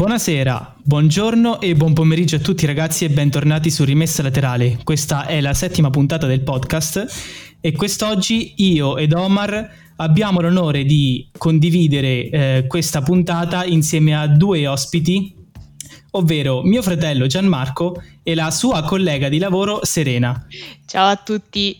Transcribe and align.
Buonasera, 0.00 0.76
buongiorno 0.82 1.60
e 1.60 1.74
buon 1.74 1.92
pomeriggio 1.92 2.36
a 2.36 2.38
tutti 2.38 2.64
ragazzi 2.64 3.04
e 3.04 3.10
bentornati 3.10 3.70
su 3.70 3.84
Rimessa 3.84 4.22
Laterale. 4.22 4.78
Questa 4.82 5.26
è 5.26 5.42
la 5.42 5.52
settima 5.52 5.90
puntata 5.90 6.26
del 6.26 6.40
podcast 6.40 7.58
e 7.60 7.72
quest'oggi 7.72 8.54
io 8.56 8.96
ed 8.96 9.12
Omar 9.12 9.70
abbiamo 9.96 10.40
l'onore 10.40 10.84
di 10.84 11.28
condividere 11.36 12.30
eh, 12.30 12.64
questa 12.66 13.02
puntata 13.02 13.66
insieme 13.66 14.16
a 14.18 14.26
due 14.26 14.66
ospiti, 14.66 15.36
ovvero 16.12 16.62
mio 16.62 16.80
fratello 16.80 17.26
Gianmarco 17.26 18.02
e 18.22 18.34
la 18.34 18.50
sua 18.50 18.82
collega 18.84 19.28
di 19.28 19.36
lavoro 19.36 19.80
Serena. 19.82 20.46
Ciao 20.86 21.08
a 21.08 21.16
tutti. 21.16 21.78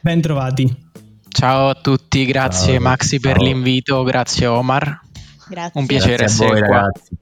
Bentrovati. 0.00 0.88
Ciao 1.28 1.68
a 1.68 1.74
tutti, 1.74 2.24
grazie 2.24 2.72
Ciao, 2.76 2.82
Maxi 2.82 3.20
Ciao. 3.20 3.32
per 3.34 3.42
l'invito, 3.42 4.02
grazie 4.02 4.46
Omar. 4.46 4.98
Grazie. 5.46 5.78
Un 5.78 5.84
piacere 5.84 6.16
grazie 6.16 6.46
essere 6.46 6.60
voi, 6.60 6.66
qua. 6.66 6.76
Ragazzi. 6.78 7.18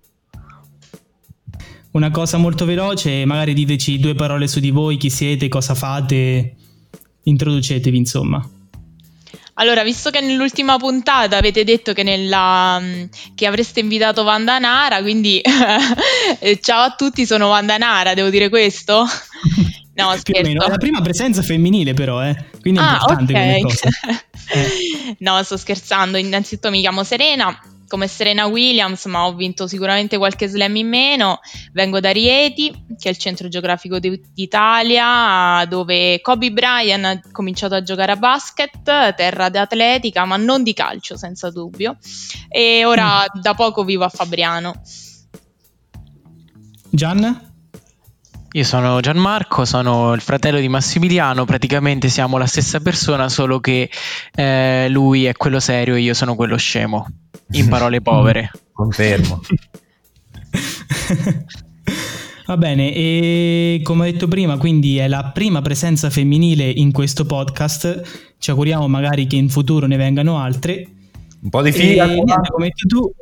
Una 1.91 2.11
cosa 2.11 2.37
molto 2.37 2.65
veloce, 2.65 3.25
magari 3.25 3.55
diteci 3.55 3.99
due 3.99 4.15
parole 4.15 4.47
su 4.47 4.61
di 4.61 4.71
voi, 4.71 4.97
chi 4.97 5.11
siete, 5.11 5.49
cosa 5.49 5.75
fate, 5.75 6.55
introducetevi 7.23 7.97
insomma. 7.97 8.47
Allora, 9.55 9.83
visto 9.83 10.11
che 10.11 10.21
nell'ultima 10.21 10.77
puntata 10.77 11.37
avete 11.37 11.65
detto 11.65 11.93
che, 11.93 12.05
nella, 12.05 12.81
che 13.35 13.47
avreste 13.47 13.81
invitato 13.81 14.23
Vanda 14.23 14.59
Nara, 14.59 15.01
quindi 15.01 15.41
ciao 16.61 16.83
a 16.83 16.95
tutti, 16.97 17.27
sono 17.27 17.49
Vanda 17.49 17.77
Nara, 17.77 18.15
devo 18.15 18.29
dire 18.29 18.49
questo? 18.49 19.05
No, 19.99 20.17
scherzo. 20.17 20.49
È 20.49 20.55
la 20.55 20.77
prima 20.77 21.01
presenza 21.01 21.43
femminile 21.43 21.93
però, 21.93 22.23
eh. 22.23 22.37
quindi 22.61 22.79
è 22.79 22.83
ah, 22.85 22.93
importante 22.93 23.33
okay. 23.33 23.61
come 23.61 23.75
cosa. 23.75 23.89
Eh. 24.51 25.17
no, 25.19 25.43
sto 25.43 25.59
scherzando. 25.59 26.17
Innanzitutto 26.17 26.71
mi 26.71 26.81
chiamo 26.81 27.05
Serena, 27.05 27.55
come 27.89 28.07
Serena 28.07 28.47
Williams, 28.47 29.07
ma 29.07 29.27
ho 29.27 29.35
vinto 29.35 29.67
sicuramente 29.67 30.17
qualche 30.19 30.47
slam 30.47 30.77
in 30.77 30.89
meno. 30.89 31.41
Vengo 31.73 31.99
da 31.99 32.11
Rieti, 32.11 32.71
che 32.99 33.09
è 33.09 33.11
il 33.11 33.19
centro 33.19 33.49
geografico 33.49 33.99
d'Italia, 33.99 35.65
dove 35.69 36.21
Kobe 36.21 36.53
Bryant 36.53 37.05
ha 37.05 37.21
cominciato 37.33 37.75
a 37.75 37.83
giocare 37.83 38.13
a 38.13 38.17
basket, 38.17 39.15
terra 39.15 39.49
d'atletica, 39.49 40.25
ma 40.25 40.37
non 40.37 40.63
di 40.63 40.75
calcio, 40.75 41.17
senza 41.17 41.51
dubbio. 41.51 41.97
E 42.49 42.85
ora 42.85 43.23
mm. 43.23 43.41
da 43.41 43.55
poco 43.55 43.83
vivo 43.83 44.05
a 44.05 44.09
Fabriano. 44.09 44.81
Gian? 46.91 47.48
Io 48.53 48.65
sono 48.65 49.01
Gianmarco, 49.01 49.67
sono 49.67 50.15
il 50.15 50.23
fratello 50.23 50.59
di 50.59 50.69
Massimiliano, 50.69 51.45
praticamente 51.45 52.09
siamo 52.09 52.39
la 52.39 52.47
stessa 52.47 52.81
persona, 52.81 53.29
solo 53.29 53.61
che 53.61 53.91
eh, 54.35 54.89
lui 54.89 55.27
è 55.27 55.35
quello 55.35 55.61
serio 55.61 55.97
e 55.97 56.01
io 56.01 56.15
sono 56.15 56.35
quello 56.35 56.57
scemo, 56.57 57.07
in 57.51 57.69
parole 57.71 58.01
povere. 58.01 58.51
Confermo. 58.73 59.43
Va 62.47 62.57
bene, 62.57 62.95
e 62.95 63.81
come 63.85 64.09
ho 64.09 64.11
detto 64.11 64.27
prima, 64.27 64.57
quindi 64.57 64.97
è 64.97 65.07
la 65.09 65.25
prima 65.25 65.61
presenza 65.61 66.09
femminile 66.09 66.71
in 66.71 66.91
questo 66.91 67.27
podcast. 67.27 68.33
Ci 68.39 68.49
auguriamo 68.49 68.89
magari 68.89 69.27
che 69.27 69.37
in 69.37 69.51
futuro 69.51 69.87
ne 69.87 69.99
vengano 69.99 70.39
altre. 70.39 70.89
Un 71.43 71.51
po' 71.51 71.61
di 71.61 71.71
figa. 71.71 72.07
Come 72.07 72.33
hai 72.33 72.73
detto 72.75 72.87
tu, 72.87 73.13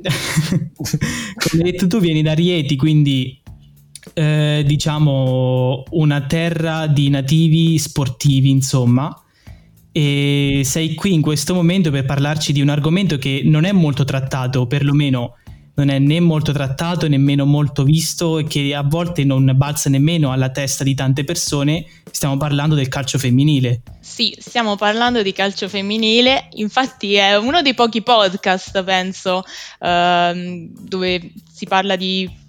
come 0.00 1.62
hai 1.62 1.70
detto 1.70 1.86
tu, 1.86 2.00
vieni 2.00 2.22
da 2.22 2.32
Rieti, 2.32 2.76
quindi 2.76 3.39
eh, 4.20 4.62
diciamo, 4.66 5.84
una 5.92 6.20
terra 6.26 6.86
di 6.86 7.08
nativi 7.08 7.78
sportivi, 7.78 8.50
insomma. 8.50 9.18
E 9.92 10.60
sei 10.62 10.94
qui 10.94 11.14
in 11.14 11.22
questo 11.22 11.54
momento 11.54 11.90
per 11.90 12.04
parlarci 12.04 12.52
di 12.52 12.60
un 12.60 12.68
argomento 12.68 13.16
che 13.16 13.40
non 13.44 13.64
è 13.64 13.72
molto 13.72 14.04
trattato, 14.04 14.66
perlomeno 14.66 15.36
non 15.76 15.88
è 15.88 15.98
né 15.98 16.20
molto 16.20 16.52
trattato, 16.52 17.08
nemmeno 17.08 17.46
molto 17.46 17.82
visto 17.82 18.38
e 18.38 18.44
che 18.44 18.74
a 18.74 18.82
volte 18.82 19.24
non 19.24 19.50
balza 19.54 19.88
nemmeno 19.88 20.32
alla 20.32 20.50
testa 20.50 20.84
di 20.84 20.94
tante 20.94 21.24
persone. 21.24 21.86
Stiamo 22.10 22.36
parlando 22.36 22.74
del 22.74 22.88
calcio 22.88 23.16
femminile. 23.16 23.80
Sì, 24.00 24.36
stiamo 24.38 24.76
parlando 24.76 25.22
di 25.22 25.32
calcio 25.32 25.66
femminile, 25.66 26.48
infatti 26.56 27.14
è 27.14 27.38
uno 27.38 27.62
dei 27.62 27.72
pochi 27.72 28.02
podcast, 28.02 28.84
penso, 28.84 29.44
ehm, 29.80 30.68
dove 30.86 31.32
si 31.50 31.64
parla 31.66 31.96
di 31.96 32.39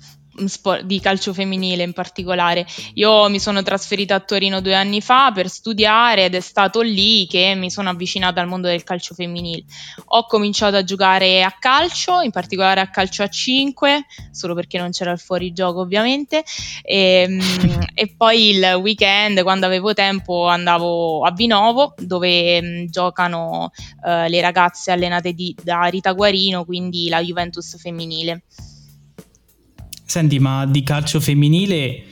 sport, 0.47 0.83
di 0.83 0.99
calcio 0.99 1.33
femminile 1.33 1.83
in 1.83 1.93
particolare. 1.93 2.65
Io 2.95 3.29
mi 3.29 3.39
sono 3.39 3.61
trasferita 3.63 4.15
a 4.15 4.19
Torino 4.19 4.61
due 4.61 4.75
anni 4.75 5.01
fa 5.01 5.31
per 5.31 5.49
studiare 5.49 6.25
ed 6.25 6.35
è 6.35 6.39
stato 6.39 6.81
lì 6.81 7.27
che 7.27 7.53
mi 7.55 7.69
sono 7.69 7.89
avvicinata 7.89 8.41
al 8.41 8.47
mondo 8.47 8.67
del 8.67 8.83
calcio 8.83 9.13
femminile. 9.13 9.63
Ho 10.05 10.25
cominciato 10.25 10.75
a 10.75 10.83
giocare 10.83 11.43
a 11.43 11.55
calcio, 11.57 12.21
in 12.21 12.31
particolare 12.31 12.81
a 12.81 12.89
calcio 12.89 13.23
a 13.23 13.27
5, 13.27 14.05
solo 14.31 14.55
perché 14.55 14.77
non 14.77 14.91
c'era 14.91 15.11
il 15.11 15.19
fuorigioco 15.19 15.79
ovviamente, 15.79 16.43
e, 16.83 17.25
ehm, 17.27 17.41
e 17.93 18.13
poi 18.15 18.49
il 18.49 18.79
weekend 18.81 19.41
quando 19.43 19.65
avevo 19.65 19.93
tempo 19.93 20.47
andavo 20.47 21.23
a 21.23 21.31
Vinovo 21.31 21.93
dove 21.97 22.61
mh, 22.61 22.85
giocano 22.89 23.71
uh, 24.03 24.27
le 24.27 24.41
ragazze 24.41 24.91
allenate 24.91 25.33
di, 25.33 25.55
da 25.61 25.83
Rita 25.85 26.13
Guarino, 26.13 26.65
quindi 26.65 27.09
la 27.09 27.21
Juventus 27.21 27.79
femminile. 27.79 28.43
Senti, 30.11 30.39
ma 30.39 30.65
di 30.65 30.83
calcio 30.83 31.21
femminile 31.21 32.03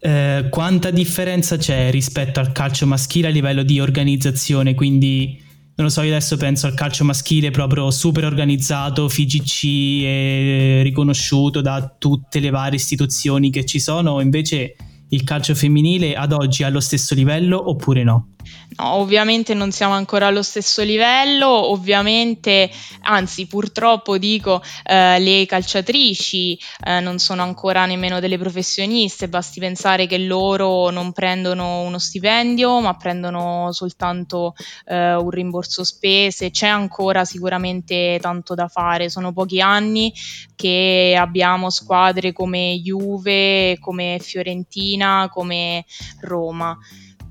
eh, 0.00 0.46
quanta 0.48 0.90
differenza 0.90 1.58
c'è 1.58 1.90
rispetto 1.90 2.40
al 2.40 2.52
calcio 2.52 2.86
maschile 2.86 3.28
a 3.28 3.30
livello 3.30 3.62
di 3.62 3.80
organizzazione? 3.80 4.72
Quindi, 4.72 5.38
non 5.74 5.88
lo 5.88 5.92
so, 5.92 6.00
io 6.00 6.08
adesso 6.08 6.38
penso 6.38 6.66
al 6.66 6.72
calcio 6.72 7.04
maschile 7.04 7.50
proprio 7.50 7.90
super 7.90 8.24
organizzato, 8.24 9.10
FIGC 9.10 9.64
e 9.64 10.80
riconosciuto 10.82 11.60
da 11.60 11.94
tutte 11.98 12.40
le 12.40 12.48
varie 12.48 12.78
istituzioni 12.78 13.50
che 13.50 13.66
ci 13.66 13.78
sono, 13.78 14.22
invece 14.22 14.74
il 15.10 15.22
calcio 15.22 15.54
femminile 15.54 16.14
ad 16.14 16.32
oggi 16.32 16.62
è 16.62 16.64
allo 16.64 16.80
stesso 16.80 17.14
livello 17.14 17.68
oppure 17.68 18.04
no? 18.04 18.28
No, 18.76 18.94
ovviamente 18.94 19.52
non 19.52 19.70
siamo 19.70 19.92
ancora 19.92 20.28
allo 20.28 20.42
stesso 20.42 20.82
livello, 20.82 21.48
ovviamente, 21.48 22.70
anzi 23.02 23.46
purtroppo 23.46 24.16
dico, 24.16 24.62
eh, 24.84 25.18
le 25.18 25.44
calciatrici 25.44 26.58
eh, 26.84 27.00
non 27.00 27.18
sono 27.18 27.42
ancora 27.42 27.84
nemmeno 27.84 28.18
delle 28.18 28.38
professioniste, 28.38 29.28
basti 29.28 29.60
pensare 29.60 30.06
che 30.06 30.16
loro 30.16 30.88
non 30.88 31.12
prendono 31.12 31.80
uno 31.80 31.98
stipendio, 31.98 32.80
ma 32.80 32.96
prendono 32.96 33.72
soltanto 33.72 34.54
eh, 34.86 35.14
un 35.16 35.30
rimborso 35.30 35.84
spese, 35.84 36.50
c'è 36.50 36.68
ancora 36.68 37.26
sicuramente 37.26 38.18
tanto 38.22 38.54
da 38.54 38.68
fare, 38.68 39.10
sono 39.10 39.32
pochi 39.32 39.60
anni 39.60 40.12
che 40.56 41.14
abbiamo 41.18 41.68
squadre 41.68 42.32
come 42.32 42.80
Juve, 42.80 43.78
come 43.80 44.18
Fiorentina, 44.20 45.28
come 45.30 45.84
Roma. 46.20 46.78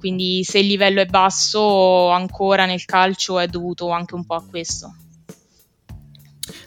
Quindi 0.01 0.43
se 0.43 0.57
il 0.57 0.65
livello 0.65 0.99
è 0.99 1.05
basso 1.05 2.09
ancora 2.09 2.65
nel 2.65 2.85
calcio 2.85 3.37
è 3.37 3.45
dovuto 3.45 3.91
anche 3.91 4.15
un 4.15 4.25
po' 4.25 4.33
a 4.33 4.43
questo. 4.43 4.95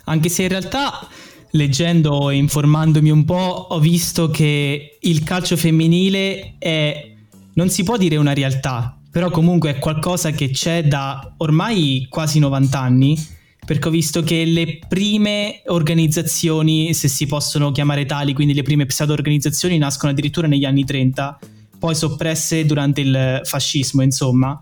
Anche 0.05 0.29
se 0.29 0.43
in 0.45 0.51
realtà 0.51 1.09
leggendo 1.51 2.31
e 2.31 2.37
informandomi 2.37 3.11
un 3.11 3.25
po' 3.25 3.67
ho 3.71 3.81
visto 3.81 4.31
che 4.31 4.99
il 5.01 5.25
calcio 5.25 5.57
femminile 5.57 6.55
è, 6.59 7.13
non 7.55 7.71
si 7.71 7.83
può 7.83 7.97
dire 7.97 8.15
una 8.19 8.35
realtà, 8.35 8.97
però 9.11 9.31
comunque 9.31 9.71
è 9.71 9.79
qualcosa 9.81 10.31
che 10.31 10.51
c'è 10.51 10.85
da 10.85 11.35
ormai 11.39 12.07
quasi 12.09 12.39
90 12.39 12.79
anni, 12.79 13.27
perché 13.67 13.89
ho 13.89 13.91
visto 13.91 14.23
che 14.23 14.45
le 14.45 14.79
prime 14.87 15.63
organizzazioni, 15.67 16.95
se 16.95 17.09
si 17.09 17.27
possono 17.27 17.73
chiamare 17.73 18.07
tali, 18.07 18.33
quindi 18.33 18.55
le 18.55 18.63
prime 18.63 18.87
pseudo 18.87 19.13
organizzazioni 19.13 19.77
nascono 19.77 20.13
addirittura 20.13 20.47
negli 20.47 20.65
anni 20.65 20.85
30 20.85 21.39
poi 21.85 21.95
soppresse 21.95 22.65
durante 22.65 23.03
il 23.03 23.41
fascismo, 23.45 24.01
insomma, 24.01 24.59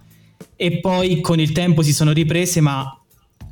e 0.56 0.80
poi 0.80 1.20
con 1.20 1.38
il 1.38 1.52
tempo 1.52 1.82
si 1.82 1.92
sono 1.92 2.10
riprese, 2.10 2.60
ma 2.60 3.00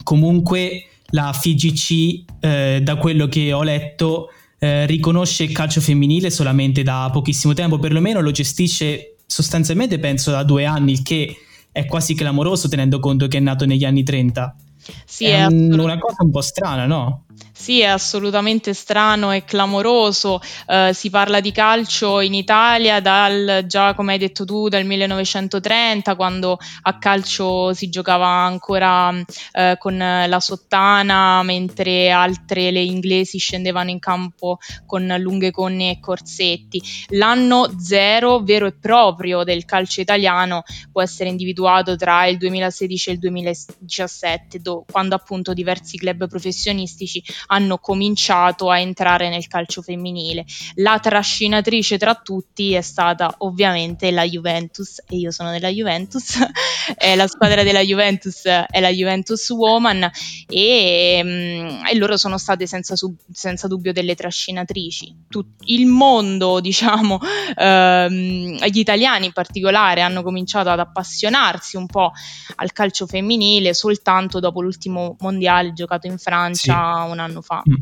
comunque 0.03 0.87
la 1.11 1.33
FIGC, 1.33 2.25
eh, 2.41 2.81
da 2.83 2.97
quello 2.97 3.29
che 3.29 3.53
ho 3.53 3.63
letto, 3.63 4.31
eh, 4.59 4.87
riconosce 4.87 5.45
il 5.45 5.53
calcio 5.53 5.81
femminile 5.81 6.31
solamente 6.31 6.83
da 6.83 7.11
pochissimo 7.13 7.53
tempo, 7.53 7.79
perlomeno 7.79 8.21
lo 8.21 8.33
gestisce 8.33 9.15
sostanzialmente 9.25 10.01
penso 10.01 10.33
da 10.33 10.43
due 10.43 10.65
anni, 10.65 10.91
il 10.91 11.03
che 11.05 11.37
è 11.71 11.87
quasi 11.87 12.17
clamoroso 12.17 12.67
tenendo 12.67 12.99
conto 12.99 13.29
che 13.29 13.37
è 13.37 13.41
nato 13.41 13.67
negli 13.67 13.85
anni 13.85 14.03
30. 14.03 14.57
Sì, 15.05 15.27
è, 15.27 15.45
è 15.45 15.47
una 15.47 15.97
cosa 15.97 16.25
un 16.25 16.31
po' 16.33 16.41
strana, 16.41 16.87
no? 16.87 17.27
Sì, 17.61 17.81
è 17.81 17.89
assolutamente 17.89 18.73
strano 18.73 19.33
e 19.33 19.45
clamoroso. 19.45 20.41
Uh, 20.67 20.93
si 20.93 21.11
parla 21.11 21.41
di 21.41 21.53
calcio 21.53 22.21
in 22.21 22.33
Italia 22.33 23.01
dal, 23.01 23.65
già 23.67 23.93
come 23.93 24.15
hai 24.15 24.19
detto 24.19 24.47
tu, 24.47 24.71
dal 24.71 24.87
1930, 24.87 26.17
quando 26.17 26.59
a 26.81 26.97
calcio 26.97 27.75
si 27.75 27.91
giocava 27.91 28.27
ancora 28.27 29.11
uh, 29.11 29.77
con 29.77 29.99
la 29.99 30.41
sottana, 30.41 31.43
mentre 31.43 32.11
altre, 32.11 32.71
le 32.71 32.81
inglesi, 32.81 33.37
scendevano 33.37 33.91
in 33.91 33.99
campo 33.99 34.57
con 34.87 35.15
lunghe 35.19 35.51
conne 35.51 35.91
e 35.91 36.01
corsetti. 36.01 36.83
L'anno 37.09 37.75
zero 37.79 38.41
vero 38.41 38.69
e 38.69 38.73
proprio 38.73 39.45
del 39.45 39.67
calcio 39.67 40.01
italiano 40.01 40.63
può 40.91 41.03
essere 41.03 41.29
individuato 41.29 41.95
tra 41.97 42.25
il 42.25 42.39
2016 42.39 43.11
e 43.11 43.13
il 43.13 43.19
2017, 43.19 44.61
do, 44.61 44.87
quando 44.91 45.15
appunto 45.15 45.53
diversi 45.53 45.99
club 45.99 46.27
professionistici 46.27 47.23
hanno 47.53 47.79
cominciato 47.79 48.71
a 48.71 48.79
entrare 48.79 49.29
nel 49.29 49.47
calcio 49.47 49.83
femminile. 49.83 50.45
La 50.77 50.99
trascinatrice 51.01 51.99
tra 51.99 52.15
tutti 52.15 52.73
è 52.73 52.81
stata 52.81 53.35
ovviamente 53.39 54.11
la 54.11 54.25
Juventus 54.25 55.03
e 55.09 55.17
io 55.17 55.31
sono 55.31 55.51
della 55.51 55.69
Juventus, 55.69 56.39
la 57.17 57.27
squadra 57.27 57.63
della 57.63 57.81
Juventus 57.81 58.45
è 58.45 58.81
la 58.81 58.91
Juventus 58.91 59.49
Woman 59.51 60.09
e, 60.49 61.21
mm, 61.23 61.87
e 61.87 61.95
loro 61.97 62.17
sono 62.17 62.39
state 62.39 62.67
senza, 62.67 62.95
senza, 63.33 63.67
dubbio 63.67 63.93
delle 63.93 64.15
trascinatrici. 64.15 65.25
Tut- 65.29 65.63
il 65.65 65.87
mondo, 65.87 66.61
diciamo, 66.63 67.19
ehm, 67.57 68.65
gli 68.65 68.79
italiani 68.79 69.27
in 69.27 69.33
particolare 69.33 70.03
hanno 70.03 70.23
cominciato 70.23 70.69
ad 70.71 70.79
appassionarsi 70.79 71.77
un 71.77 71.87
po' 71.87 72.13
al 72.57 72.73
calcio 72.73 73.07
femminile 73.07 73.75
soltanto 73.75 74.39
dopo 74.41 74.61
l'ultimo 74.61 75.17
mondiale 75.21 75.73
giocato 75.73 76.07
in 76.07 76.19
Francia 76.19 77.05
sì. 77.05 77.11
un 77.11 77.19
anno 77.19 77.40
fa. 77.41 77.63
Mm. 77.69 77.75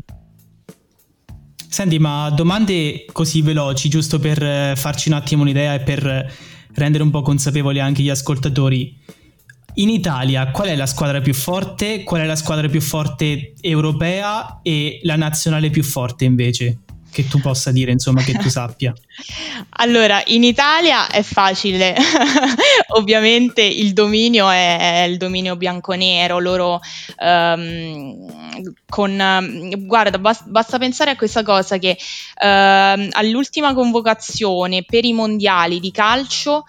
Senti, 1.69 1.99
ma 1.99 2.29
domande 2.31 3.05
così 3.11 3.41
veloci, 3.41 3.89
giusto 3.89 4.19
per 4.19 4.41
eh, 4.41 4.73
farci 4.75 5.09
un 5.09 5.15
attimo 5.15 5.43
un'idea 5.43 5.75
e 5.75 5.79
per 5.81 6.33
rendere 6.73 7.03
un 7.03 7.09
po' 7.09 7.21
consapevoli 7.21 7.79
anche 7.79 8.01
gli 8.01 8.09
ascoltatori. 8.09 8.97
In 9.75 9.89
Italia, 9.89 10.49
qual 10.51 10.67
è 10.67 10.75
la 10.75 10.87
squadra 10.87 11.21
più 11.21 11.33
forte? 11.33 12.03
Qual 12.03 12.21
è 12.21 12.25
la 12.25 12.35
squadra 12.35 12.67
più 12.67 12.81
forte 12.81 13.53
europea 13.61 14.59
e 14.61 14.99
la 15.03 15.15
nazionale 15.15 15.69
più 15.69 15.83
forte 15.83 16.25
invece? 16.25 16.79
Che 17.11 17.27
tu 17.27 17.39
possa 17.39 17.71
dire, 17.71 17.91
insomma, 17.91 18.21
che 18.21 18.33
tu 18.33 18.47
sappia? 18.49 18.93
Allora, 19.77 20.21
in 20.27 20.43
Italia 20.43 21.07
è 21.07 21.21
facile, 21.21 21.95
ovviamente 22.95 23.61
il 23.61 23.93
dominio 23.93 24.49
è, 24.49 25.05
il 25.07 25.17
dominio 25.17 25.55
bianco-nero, 25.55 26.39
loro 26.39 26.79
um, 27.17 28.75
con... 28.87 29.75
guarda, 29.85 30.17
basta, 30.19 30.45
basta, 30.47 30.77
pensare 30.77 31.11
a 31.11 31.15
questa 31.15 31.43
cosa 31.43 31.77
che 31.77 31.97
uh, 31.99 33.07
all'ultima 33.11 33.73
convocazione 33.73 34.83
per 34.83 35.05
i 35.05 35.13
mondiali 35.13 35.79
di 35.79 35.91
calcio, 35.91 36.65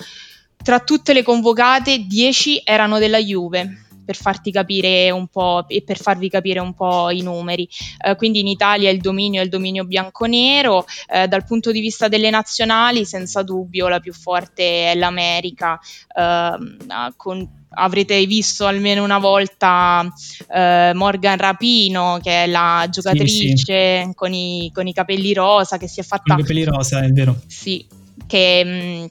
tra 0.63 0.81
tutte 0.81 1.13
le 1.13 1.23
convocate, 1.23 2.07
10 2.07 2.63
erano 2.65 2.99
della 2.99 3.19
Juve 3.19 3.85
per 4.11 4.19
farti 4.19 4.51
capire 4.51 5.09
un 5.12 5.29
po' 5.29 5.65
e 5.69 5.85
per 5.87 5.97
farvi 5.97 6.29
capire 6.29 6.59
un 6.59 6.75
po' 6.75 7.11
i 7.11 7.23
numeri. 7.23 7.69
Eh, 8.05 8.17
quindi 8.17 8.41
in 8.41 8.49
Italia 8.49 8.91
il 8.91 9.01
dominio 9.01 9.41
è 9.41 9.45
il 9.45 9.51
dominio 9.51 9.85
bianco-nero, 9.85 10.85
eh, 11.07 11.29
dal 11.29 11.45
punto 11.45 11.71
di 11.71 11.79
vista 11.79 12.09
delle 12.09 12.29
nazionali 12.29 13.05
senza 13.05 13.45
dubbio 13.45 13.87
la 13.87 14.01
più 14.01 14.12
forte 14.12 14.91
è 14.91 14.97
l'America, 14.97 15.79
eh, 16.12 17.12
con 17.17 17.59
avrete 17.73 18.27
visto 18.27 18.67
almeno 18.67 19.05
una 19.05 19.21
volta 19.21 20.12
eh, 20.53 20.91
Morgan 20.93 21.37
Rapino, 21.37 22.19
che 22.21 22.43
è 22.43 22.47
la 22.49 22.89
giocatrice 22.91 23.47
sì, 23.47 24.07
sì. 24.07 24.12
Con, 24.17 24.33
i, 24.33 24.73
con, 24.75 24.89
i, 24.89 24.93
capelli 24.93 25.33
rosa, 25.33 25.79
che 25.79 25.87
si 25.87 26.01
è 26.01 26.03
fatta... 26.03 26.35
Con 26.35 26.41
i 26.41 26.43
capelli 26.43 26.65
rosa, 26.65 27.01
è 27.01 27.09
vero. 27.11 27.37
Sì, 27.47 27.87
che 28.27 28.65
mh, 28.65 29.03
mm, 29.03 29.07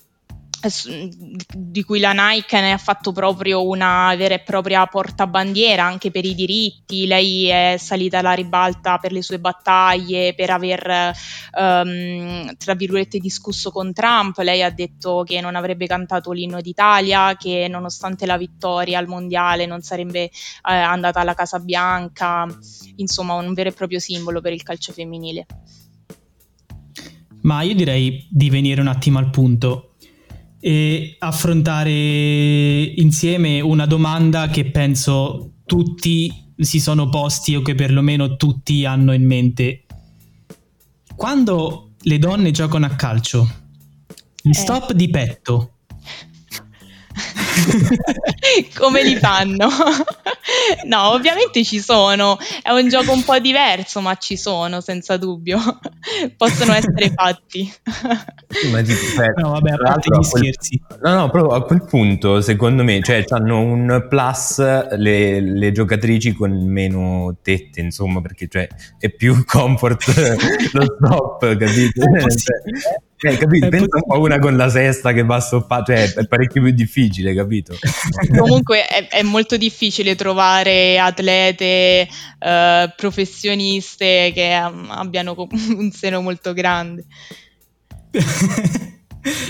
di 1.55 1.83
cui 1.83 1.99
la 1.99 2.11
Nike 2.11 2.59
ne 2.59 2.73
ha 2.73 2.77
fatto 2.77 3.13
proprio 3.13 3.65
una 3.65 4.13
vera 4.17 4.35
e 4.35 4.41
propria 4.41 4.85
portabandiera 4.87 5.85
anche 5.85 6.11
per 6.11 6.25
i 6.25 6.35
diritti. 6.35 7.07
Lei 7.07 7.47
è 7.47 7.75
salita 7.77 8.19
alla 8.19 8.33
ribalta 8.33 8.97
per 8.97 9.13
le 9.13 9.21
sue 9.21 9.39
battaglie, 9.39 10.33
per 10.35 10.49
aver, 10.49 11.13
um, 11.57 12.55
tra 12.57 12.73
virgolette, 12.75 13.19
discusso 13.19 13.71
con 13.71 13.93
Trump. 13.93 14.37
Lei 14.39 14.61
ha 14.61 14.69
detto 14.69 15.23
che 15.25 15.39
non 15.39 15.55
avrebbe 15.55 15.87
cantato 15.87 16.31
l'inno 16.31 16.59
d'Italia, 16.59 17.35
che 17.37 17.67
nonostante 17.69 18.25
la 18.25 18.37
vittoria 18.37 18.99
al 18.99 19.07
mondiale 19.07 19.65
non 19.65 19.81
sarebbe 19.81 20.23
eh, 20.23 20.31
andata 20.63 21.21
alla 21.21 21.35
Casa 21.35 21.59
Bianca. 21.59 22.45
Insomma, 22.97 23.35
un 23.35 23.53
vero 23.53 23.69
e 23.69 23.73
proprio 23.73 23.99
simbolo 23.99 24.41
per 24.41 24.51
il 24.51 24.63
calcio 24.63 24.91
femminile. 24.91 25.45
Ma 27.41 27.61
io 27.61 27.73
direi 27.73 28.27
di 28.29 28.49
venire 28.49 28.81
un 28.81 28.87
attimo 28.87 29.17
al 29.17 29.29
punto 29.29 29.88
e 30.59 31.15
affrontare 31.19 31.91
insieme 31.91 33.61
una 33.61 33.85
domanda 33.85 34.47
che 34.47 34.69
penso 34.69 35.53
tutti 35.65 36.47
si 36.57 36.79
sono 36.79 37.07
posti 37.07 37.55
o 37.55 37.61
che 37.61 37.75
perlomeno 37.75 38.35
tutti 38.35 38.85
hanno 38.85 39.13
in 39.13 39.25
mente. 39.25 39.85
Quando 41.15 41.91
le 42.01 42.17
donne 42.19 42.51
giocano 42.51 42.85
a 42.85 42.95
calcio, 42.95 43.47
gli 44.41 44.49
eh. 44.49 44.53
stop 44.53 44.93
di 44.93 45.09
petto 45.09 45.78
come 48.77 49.03
li 49.03 49.15
fanno? 49.15 49.67
no, 50.87 51.11
ovviamente 51.11 51.63
ci 51.63 51.79
sono, 51.79 52.37
è 52.61 52.71
un 52.71 52.87
gioco 52.87 53.11
un 53.11 53.23
po' 53.23 53.39
diverso, 53.39 54.01
ma 54.01 54.15
ci 54.15 54.37
sono 54.37 54.81
senza 54.81 55.17
dubbio, 55.17 55.59
possono 56.37 56.73
essere 56.73 57.11
fatti. 57.13 57.71
ma 58.71 58.81
tipo, 58.81 59.05
cioè, 59.15 59.27
no, 59.35 59.51
vabbè, 59.51 59.71
a 59.71 59.77
parte 59.77 60.17
gli 60.17 60.23
scherzi. 60.23 60.81
No, 61.01 61.13
no, 61.15 61.29
proprio 61.29 61.55
a 61.55 61.63
quel 61.63 61.83
punto, 61.83 62.41
secondo 62.41 62.83
me, 62.83 63.01
cioè, 63.01 63.23
hanno 63.29 63.59
un 63.59 64.05
plus 64.09 64.57
le, 64.95 65.39
le, 65.39 65.71
giocatrici 65.71 66.33
con 66.33 66.51
meno 66.51 67.37
tette, 67.41 67.81
insomma, 67.81 68.21
perché 68.21 68.47
cioè, 68.47 68.67
è 68.97 69.09
più 69.09 69.43
comfort 69.45 70.07
lo 70.73 70.83
stop, 70.83 71.57
capito? 71.57 72.01
Eh, 73.21 73.37
capito? 73.37 73.67
Pensa 73.67 73.97
un 73.97 74.03
po' 74.07 74.19
una 74.19 74.39
con 74.39 74.55
la 74.55 74.69
sesta 74.69 75.11
che 75.11 75.23
va 75.23 75.35
a 75.35 75.39
stoppare, 75.41 76.07
cioè 76.07 76.13
è 76.21 76.27
parecchio 76.27 76.61
più 76.61 76.71
difficile, 76.71 77.33
capito? 77.33 77.75
Comunque 78.37 78.85
è, 78.85 79.09
è, 79.09 79.23
molto 79.23 79.57
difficile 79.57 80.15
trovare 80.15 80.97
atlete 80.97 82.07
uh, 82.09 82.89
professioniste 82.95 84.31
che 84.33 84.57
um, 84.63 84.87
abbiano 84.89 85.35
un 85.51 85.91
seno 85.91 86.21
molto 86.21 86.53
grande. 86.53 87.03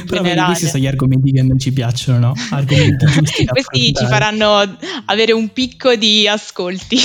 Però 0.08 0.46
questi 0.46 0.66
sono 0.66 0.82
gli 0.82 0.88
argomenti 0.88 1.32
che 1.32 1.44
non 1.44 1.60
ci 1.60 1.72
piacciono, 1.72 2.18
no? 2.18 2.34
Argomenti 2.50 3.06
giusti 3.06 3.46
Questi 3.46 3.94
ci 3.94 4.06
faranno 4.08 4.78
avere 5.06 5.32
un 5.32 5.54
picco 5.54 5.94
di 5.96 6.28
ascolti. 6.28 6.98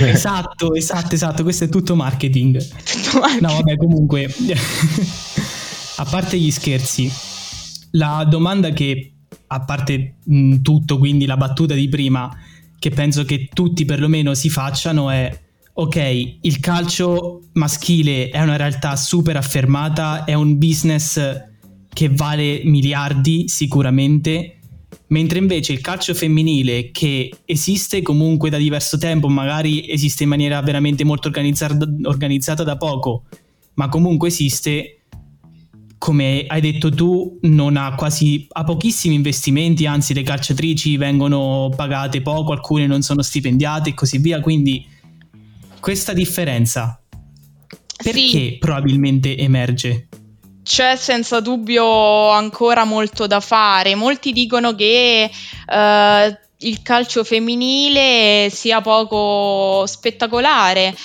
esatto, 0.00 0.74
esatto, 0.74 1.14
esatto. 1.14 1.42
Questo 1.42 1.64
è 1.64 1.68
tutto 1.68 1.94
marketing. 1.94 2.56
Tutto 2.56 3.18
marketing. 3.18 3.42
No, 3.42 3.54
vabbè, 3.54 3.76
comunque 3.76 4.34
a 6.00 6.04
parte 6.04 6.38
gli 6.38 6.50
scherzi, 6.50 7.12
la 7.92 8.26
domanda 8.26 8.70
che, 8.70 9.12
a 9.48 9.60
parte 9.60 10.14
mh, 10.24 10.62
tutto, 10.62 10.96
quindi 10.96 11.26
la 11.26 11.36
battuta 11.36 11.74
di 11.74 11.90
prima, 11.90 12.34
che 12.78 12.88
penso 12.88 13.24
che 13.26 13.50
tutti 13.52 13.84
perlomeno 13.84 14.32
si 14.32 14.48
facciano 14.48 15.10
è, 15.10 15.38
ok, 15.74 16.38
il 16.40 16.58
calcio 16.58 17.42
maschile 17.52 18.30
è 18.30 18.40
una 18.40 18.56
realtà 18.56 18.96
super 18.96 19.36
affermata, 19.36 20.24
è 20.24 20.32
un 20.32 20.56
business 20.56 21.20
che 21.92 22.08
vale 22.08 22.62
miliardi 22.64 23.46
sicuramente, 23.48 24.56
mentre 25.08 25.38
invece 25.38 25.74
il 25.74 25.82
calcio 25.82 26.14
femminile 26.14 26.90
che 26.92 27.30
esiste 27.44 28.00
comunque 28.00 28.48
da 28.48 28.56
diverso 28.56 28.96
tempo, 28.96 29.28
magari 29.28 29.86
esiste 29.90 30.22
in 30.22 30.30
maniera 30.30 30.62
veramente 30.62 31.04
molto 31.04 31.28
organizzata 31.28 32.64
da 32.64 32.76
poco, 32.78 33.24
ma 33.74 33.90
comunque 33.90 34.28
esiste, 34.28 34.99
come 36.00 36.46
hai 36.46 36.62
detto 36.62 36.88
tu, 36.90 37.38
non 37.42 37.76
ha 37.76 37.94
quasi 37.94 38.46
ha 38.52 38.64
pochissimi 38.64 39.14
investimenti, 39.14 39.84
anzi 39.84 40.14
le 40.14 40.22
calciatrici 40.22 40.96
vengono 40.96 41.70
pagate 41.76 42.22
poco, 42.22 42.52
alcune 42.52 42.86
non 42.86 43.02
sono 43.02 43.20
stipendiate 43.20 43.90
e 43.90 43.94
così 43.94 44.16
via, 44.16 44.40
quindi 44.40 44.82
questa 45.78 46.14
differenza 46.14 46.98
perché 48.02 48.20
sì. 48.20 48.56
probabilmente 48.58 49.36
emerge? 49.36 50.08
C'è 50.62 50.96
senza 50.96 51.40
dubbio 51.40 52.30
ancora 52.30 52.84
molto 52.84 53.26
da 53.26 53.40
fare. 53.40 53.94
Molti 53.94 54.32
dicono 54.32 54.74
che 54.74 55.30
uh, 55.30 56.36
il 56.60 56.80
calcio 56.82 57.24
femminile 57.24 58.48
sia 58.50 58.80
poco 58.80 59.84
spettacolare. 59.86 60.96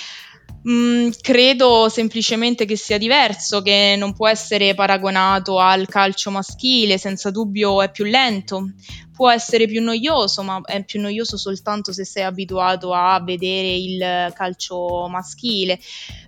Mm, 0.68 1.10
credo 1.20 1.88
semplicemente 1.88 2.64
che 2.64 2.76
sia 2.76 2.98
diverso, 2.98 3.62
che 3.62 3.94
non 3.96 4.14
può 4.14 4.26
essere 4.26 4.74
paragonato 4.74 5.60
al 5.60 5.86
calcio 5.86 6.32
maschile, 6.32 6.98
senza 6.98 7.30
dubbio 7.30 7.82
è 7.82 7.90
più 7.92 8.04
lento, 8.04 8.72
può 9.16 9.30
essere 9.30 9.66
più 9.66 9.82
noioso, 9.82 10.42
ma 10.42 10.60
è 10.62 10.84
più 10.84 11.00
noioso 11.00 11.38
soltanto 11.38 11.90
se 11.90 12.04
sei 12.04 12.22
abituato 12.24 12.92
a 12.92 13.18
vedere 13.24 13.74
il 13.74 14.32
calcio 14.34 15.08
maschile. 15.08 15.80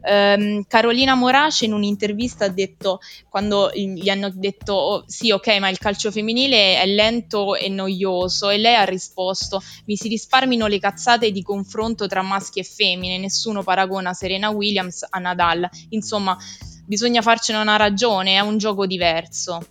Um, 0.08 0.64
Carolina 0.66 1.14
Morace 1.14 1.66
in 1.66 1.74
un'intervista 1.74 2.46
ha 2.46 2.48
detto, 2.48 3.00
quando 3.28 3.70
gli 3.74 4.08
hanno 4.08 4.30
detto 4.30 4.72
oh, 4.72 5.04
sì 5.06 5.30
ok 5.32 5.58
ma 5.58 5.68
il 5.68 5.76
calcio 5.76 6.10
femminile 6.10 6.80
è 6.80 6.86
lento 6.86 7.56
e 7.56 7.68
noioso 7.68 8.48
e 8.48 8.56
lei 8.56 8.76
ha 8.76 8.84
risposto 8.84 9.60
mi 9.86 9.96
si 9.96 10.08
risparmino 10.08 10.66
le 10.66 10.78
cazzate 10.78 11.30
di 11.30 11.42
confronto 11.42 12.06
tra 12.06 12.22
maschi 12.22 12.60
e 12.60 12.64
femmine, 12.64 13.18
nessuno 13.18 13.62
paragona 13.62 14.14
Serena 14.28 14.50
Williams 14.50 15.06
a 15.08 15.18
Nadal, 15.18 15.66
insomma 15.88 16.36
bisogna 16.84 17.22
farcene 17.22 17.58
una 17.58 17.76
ragione, 17.76 18.34
è 18.34 18.40
un 18.40 18.58
gioco 18.58 18.86
diverso. 18.86 19.66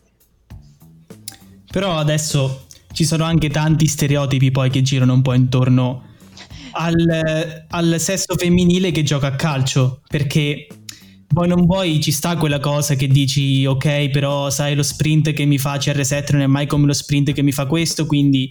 Però 1.71 1.95
adesso 1.95 2.65
ci 2.91 3.05
sono 3.05 3.23
anche 3.23 3.49
tanti 3.49 3.85
stereotipi 3.85 4.49
poi 4.49 4.71
che 4.71 4.81
girano 4.81 5.13
un 5.13 5.21
po' 5.21 5.33
intorno 5.35 6.05
al, 6.71 7.65
al 7.69 7.95
sesso 7.99 8.35
femminile 8.35 8.89
che 8.89 9.03
gioca 9.03 9.27
a 9.27 9.35
calcio, 9.35 10.01
perché 10.07 10.67
poi 11.27 11.47
non 11.47 11.65
vuoi 11.65 12.01
ci 12.01 12.11
sta 12.11 12.35
quella 12.35 12.59
cosa 12.59 12.95
che 12.95 13.07
dici 13.07 13.65
ok 13.65 14.09
però 14.09 14.49
sai 14.49 14.75
lo 14.75 14.81
sprint 14.81 15.33
che 15.33 15.43
mi 15.43 15.57
fa 15.57 15.75
CR7 15.75 16.31
non 16.31 16.41
è 16.41 16.47
mai 16.47 16.67
come 16.67 16.85
lo 16.85 16.93
sprint 16.93 17.33
che 17.33 17.41
mi 17.41 17.51
fa 17.51 17.65
questo 17.65 18.05
quindi 18.05 18.49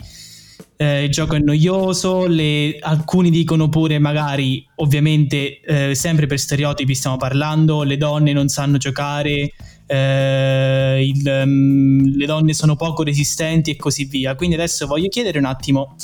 eh, 0.76 1.04
il 1.04 1.10
gioco 1.10 1.34
è 1.34 1.38
noioso 1.38 2.26
le, 2.26 2.78
alcuni 2.80 3.30
dicono 3.30 3.68
pure 3.68 3.98
magari 3.98 4.66
ovviamente 4.76 5.60
eh, 5.60 5.94
sempre 5.94 6.26
per 6.26 6.38
stereotipi 6.38 6.94
stiamo 6.94 7.16
parlando 7.16 7.82
le 7.82 7.96
donne 7.96 8.32
non 8.32 8.48
sanno 8.48 8.76
giocare 8.76 9.52
eh, 9.86 11.06
il, 11.06 11.42
um, 11.44 12.16
le 12.16 12.26
donne 12.26 12.52
sono 12.52 12.76
poco 12.76 13.02
resistenti 13.02 13.70
e 13.70 13.76
così 13.76 14.04
via. 14.04 14.34
Quindi 14.34 14.56
adesso 14.56 14.86
voglio 14.86 15.08
chiedere 15.08 15.38
un 15.38 15.44
attimo 15.44 15.96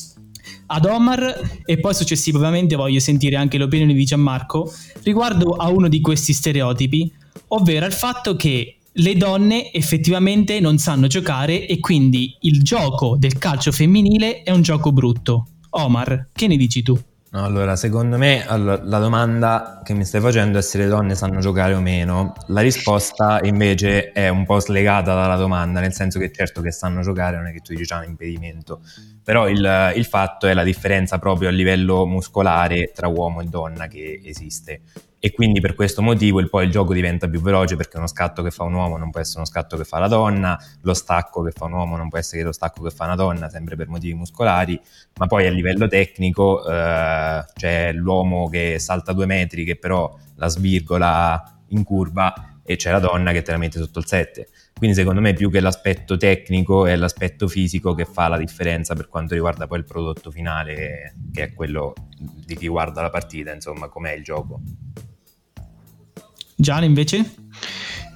ad 0.67 0.85
Omar 0.87 1.61
e 1.65 1.79
poi 1.79 1.95
successivamente 1.95 2.77
voglio 2.77 3.01
sentire 3.01 3.37
anche 3.37 3.59
l'opinione 3.59 3.93
di 3.93 4.05
Gianmarco 4.05 4.73
riguardo 5.03 5.51
a 5.51 5.69
uno 5.69 5.89
di 5.89 6.01
questi 6.01 6.33
stereotipi, 6.33 7.13
ovvero 7.49 7.85
al 7.85 7.93
fatto 7.93 8.37
che 8.37 8.79
le 8.95 9.17
donne 9.17 9.73
effettivamente 9.73 10.61
non 10.61 10.79
sanno 10.79 11.07
giocare 11.07 11.67
e 11.67 11.79
quindi 11.81 12.37
il 12.41 12.63
gioco 12.63 13.17
del 13.19 13.39
calcio 13.39 13.73
femminile 13.73 14.43
è 14.43 14.51
un 14.51 14.63
gioco 14.63 14.93
brutto. 14.93 15.47
Omar, 15.71 16.29
che 16.33 16.47
ne 16.47 16.57
dici 16.57 16.83
tu? 16.83 16.99
Allora, 17.35 17.77
secondo 17.77 18.19
me 18.19 18.45
la 18.47 18.99
domanda 18.99 19.81
che 19.83 19.95
mi 19.95 20.05
stai 20.05 20.21
facendo 20.21 20.59
è 20.59 20.63
se 20.63 20.77
le 20.77 20.87
donne 20.87 21.15
sanno 21.15 21.41
giocare 21.41 21.73
o 21.73 21.81
meno. 21.81 22.35
La 22.49 22.61
risposta 22.61 23.41
invece 23.43 24.13
è 24.13 24.29
un 24.29 24.45
po' 24.45 24.61
slegata 24.61 25.15
dalla 25.15 25.37
domanda, 25.37 25.81
nel 25.81 25.95
senso 25.95 26.19
che 26.19 26.31
certo 26.31 26.61
che 26.61 26.73
sanno 26.73 27.01
giocare 27.01 27.39
non 27.39 27.47
è 27.47 27.53
che 27.53 27.61
tu 27.61 27.73
dici 27.73 27.85
c'è 27.85 27.97
un 27.97 28.05
impedimento, 28.05 28.83
però 29.25 29.49
il, 29.49 29.93
il 29.97 30.05
fatto 30.05 30.47
è 30.47 30.53
la 30.53 30.63
differenza 30.63 31.19
proprio 31.19 31.49
a 31.49 31.53
livello 31.53 32.05
muscolare 32.05 32.93
tra 32.95 33.09
uomo 33.09 33.41
e 33.41 33.47
donna 33.47 33.87
che 33.87 34.21
esiste 34.23 34.83
e 35.25 35.31
quindi 35.31 35.61
per 35.61 35.77
questo 35.77 36.03
motivo 36.03 36.41
il, 36.41 36.49
poi 36.49 36.65
il 36.65 36.73
gioco 36.73 36.93
diventa 36.93 37.29
più 37.29 37.41
veloce 37.41 37.77
perché 37.77 37.97
uno 37.97 38.09
scatto 38.09 38.43
che 38.43 38.51
fa 38.51 38.65
un 38.65 38.73
uomo 38.73 38.97
non 38.97 39.13
può 39.13 39.21
essere 39.21 39.37
uno 39.39 39.47
scatto 39.47 39.77
che 39.77 39.85
fa 39.85 40.01
la 40.01 40.09
donna, 40.09 40.59
lo 40.81 40.95
stacco 40.95 41.43
che 41.43 41.53
fa 41.53 41.67
un 41.67 41.75
uomo 41.75 41.97
non 41.97 42.09
può 42.09 42.19
essere 42.19 42.43
lo 42.43 42.51
stacco 42.51 42.83
che 42.83 42.91
fa 42.91 43.05
una 43.05 43.15
donna, 43.15 43.49
sempre 43.49 43.77
per 43.77 43.87
motivi 43.87 44.15
muscolari, 44.15 44.81
ma 45.19 45.29
poi 45.29 45.47
a 45.47 45.51
livello 45.51 45.87
tecnico 45.87 46.69
eh, 46.69 47.45
c'è 47.55 47.93
l'uomo 47.93 48.49
che 48.49 48.81
salta 48.81 49.13
due 49.13 49.27
metri 49.27 49.63
che 49.63 49.77
però 49.77 50.13
la 50.35 50.49
svirgola 50.49 51.61
in 51.69 51.85
curva 51.85 52.59
e 52.65 52.75
c'è 52.75 52.91
la 52.91 52.99
donna 52.99 53.31
che 53.31 53.43
te 53.43 53.53
la 53.53 53.59
mette 53.59 53.79
sotto 53.79 54.01
il 54.01 54.07
7. 54.07 54.49
Quindi 54.77 54.97
secondo 54.97 55.21
me 55.21 55.35
più 55.35 55.53
che 55.53 55.61
l'aspetto 55.61 56.17
tecnico 56.17 56.87
è 56.87 56.97
l'aspetto 56.97 57.47
fisico 57.47 57.95
che 57.95 58.07
fa 58.07 58.27
la 58.27 58.39
differenza 58.39 58.97
per 58.97 59.07
quanto 59.07 59.35
riguarda 59.35 59.69
poi 59.69 59.79
il 59.79 59.85
prodotto 59.85 60.33
finale, 60.33 61.15
che 61.33 61.45
è 61.45 61.53
quello 61.53 61.95
di 62.19 62.57
chi 62.57 62.67
guarda 62.67 63.03
la 63.03 63.11
partita, 63.11 63.53
insomma, 63.53 63.87
com'è 63.87 64.11
il 64.15 64.25
gioco. 64.25 64.61
Gian 66.63 66.85
invece? 66.85 67.35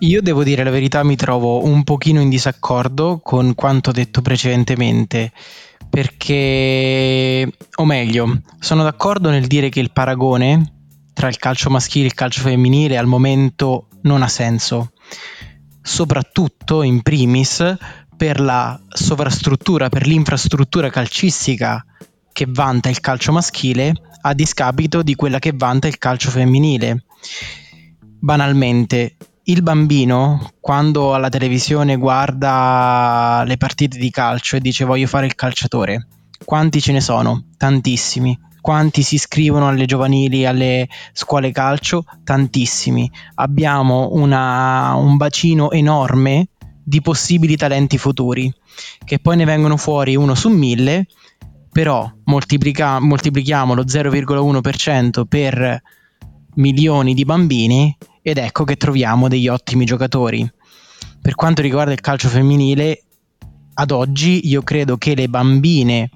Io 0.00 0.22
devo 0.22 0.44
dire 0.44 0.62
la 0.62 0.70
verità, 0.70 1.02
mi 1.02 1.16
trovo 1.16 1.64
un 1.64 1.82
pochino 1.82 2.20
in 2.20 2.28
disaccordo 2.28 3.18
con 3.20 3.56
quanto 3.56 3.90
detto 3.90 4.22
precedentemente, 4.22 5.32
perché, 5.90 7.50
o 7.74 7.84
meglio, 7.84 8.40
sono 8.60 8.84
d'accordo 8.84 9.30
nel 9.30 9.48
dire 9.48 9.68
che 9.68 9.80
il 9.80 9.90
paragone 9.90 10.74
tra 11.12 11.26
il 11.26 11.38
calcio 11.38 11.70
maschile 11.70 12.04
e 12.04 12.08
il 12.08 12.14
calcio 12.14 12.42
femminile 12.42 12.96
al 12.96 13.06
momento 13.06 13.88
non 14.02 14.22
ha 14.22 14.28
senso, 14.28 14.92
soprattutto 15.82 16.82
in 16.82 17.02
primis 17.02 17.76
per 18.16 18.38
la 18.38 18.80
sovrastruttura, 18.88 19.88
per 19.88 20.06
l'infrastruttura 20.06 20.88
calcistica 20.88 21.84
che 22.32 22.46
vanta 22.48 22.90
il 22.90 23.00
calcio 23.00 23.32
maschile 23.32 23.92
a 24.20 24.34
discapito 24.34 25.02
di 25.02 25.16
quella 25.16 25.40
che 25.40 25.52
vanta 25.52 25.88
il 25.88 25.98
calcio 25.98 26.30
femminile 26.30 27.06
banalmente, 28.18 29.16
il 29.44 29.62
bambino 29.62 30.50
quando 30.60 31.14
alla 31.14 31.28
televisione 31.28 31.96
guarda 31.96 33.44
le 33.46 33.56
partite 33.56 33.98
di 33.98 34.10
calcio 34.10 34.56
e 34.56 34.60
dice 34.60 34.84
voglio 34.84 35.06
fare 35.06 35.26
il 35.26 35.34
calciatore, 35.34 36.08
quanti 36.44 36.80
ce 36.80 36.92
ne 36.92 37.00
sono? 37.00 37.44
Tantissimi. 37.56 38.38
Quanti 38.60 39.02
si 39.02 39.14
iscrivono 39.14 39.68
alle 39.68 39.86
giovanili, 39.86 40.44
alle 40.44 40.88
scuole 41.12 41.52
calcio? 41.52 42.04
Tantissimi. 42.24 43.08
Abbiamo 43.36 44.08
una, 44.12 44.94
un 44.94 45.16
bacino 45.16 45.70
enorme 45.70 46.48
di 46.82 47.00
possibili 47.00 47.56
talenti 47.56 47.96
futuri, 47.96 48.52
che 49.04 49.20
poi 49.20 49.36
ne 49.36 49.44
vengono 49.44 49.76
fuori 49.76 50.16
uno 50.16 50.34
su 50.34 50.48
mille, 50.48 51.06
però 51.70 52.10
moltiplica, 52.24 52.98
moltiplichiamo 52.98 53.74
lo 53.74 53.84
0,1% 53.84 55.24
per 55.28 55.82
milioni 56.56 57.14
di 57.14 57.24
bambini 57.24 57.96
ed 58.22 58.38
ecco 58.38 58.64
che 58.64 58.76
troviamo 58.76 59.28
degli 59.28 59.48
ottimi 59.48 59.84
giocatori. 59.84 60.48
Per 61.20 61.34
quanto 61.34 61.62
riguarda 61.62 61.92
il 61.92 62.00
calcio 62.00 62.28
femminile, 62.28 63.04
ad 63.74 63.90
oggi 63.90 64.48
io 64.48 64.62
credo 64.62 64.96
che 64.96 65.14
le 65.14 65.28
bambine 65.28 66.10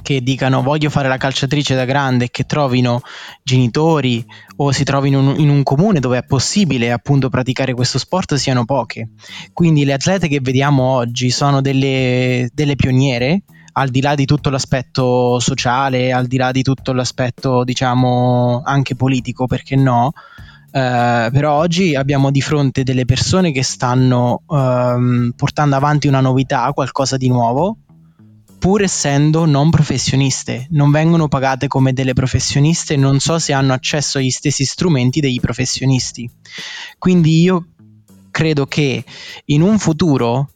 che 0.00 0.22
dicano 0.22 0.62
voglio 0.62 0.88
fare 0.88 1.08
la 1.08 1.18
calciatrice 1.18 1.74
da 1.74 1.84
grande 1.84 2.30
che 2.30 2.44
trovino 2.44 3.02
genitori 3.42 4.24
o 4.56 4.72
si 4.72 4.84
trovino 4.84 5.34
in 5.36 5.50
un 5.50 5.62
comune 5.62 6.00
dove 6.00 6.18
è 6.18 6.24
possibile 6.24 6.90
appunto 6.90 7.28
praticare 7.28 7.74
questo 7.74 7.98
sport 7.98 8.34
siano 8.34 8.64
poche. 8.64 9.10
Quindi 9.52 9.84
le 9.84 9.92
atlete 9.92 10.28
che 10.28 10.40
vediamo 10.40 10.84
oggi 10.84 11.30
sono 11.30 11.60
delle, 11.60 12.48
delle 12.54 12.74
pioniere 12.74 13.42
al 13.72 13.88
di 13.88 14.00
là 14.00 14.14
di 14.14 14.24
tutto 14.24 14.50
l'aspetto 14.50 15.38
sociale, 15.40 16.12
al 16.12 16.26
di 16.26 16.36
là 16.36 16.50
di 16.50 16.62
tutto 16.62 16.92
l'aspetto, 16.92 17.64
diciamo, 17.64 18.62
anche 18.64 18.94
politico, 18.94 19.46
perché 19.46 19.76
no? 19.76 20.12
Uh, 20.72 21.30
però 21.30 21.52
oggi 21.52 21.94
abbiamo 21.94 22.30
di 22.30 22.40
fronte 22.40 22.82
delle 22.82 23.04
persone 23.04 23.52
che 23.52 23.62
stanno 23.62 24.42
um, 24.46 25.30
portando 25.36 25.76
avanti 25.76 26.08
una 26.08 26.20
novità, 26.20 26.72
qualcosa 26.72 27.18
di 27.18 27.28
nuovo, 27.28 27.76
pur 28.58 28.80
essendo 28.80 29.44
non 29.44 29.70
professioniste, 29.70 30.68
non 30.70 30.90
vengono 30.90 31.28
pagate 31.28 31.66
come 31.66 31.92
delle 31.92 32.12
professioniste, 32.12 32.96
non 32.96 33.18
so 33.18 33.38
se 33.38 33.52
hanno 33.52 33.72
accesso 33.72 34.18
agli 34.18 34.30
stessi 34.30 34.64
strumenti 34.64 35.20
dei 35.20 35.40
professionisti. 35.40 36.30
Quindi 36.96 37.42
io 37.42 37.66
credo 38.30 38.66
che 38.66 39.04
in 39.46 39.62
un 39.62 39.78
futuro 39.78 40.51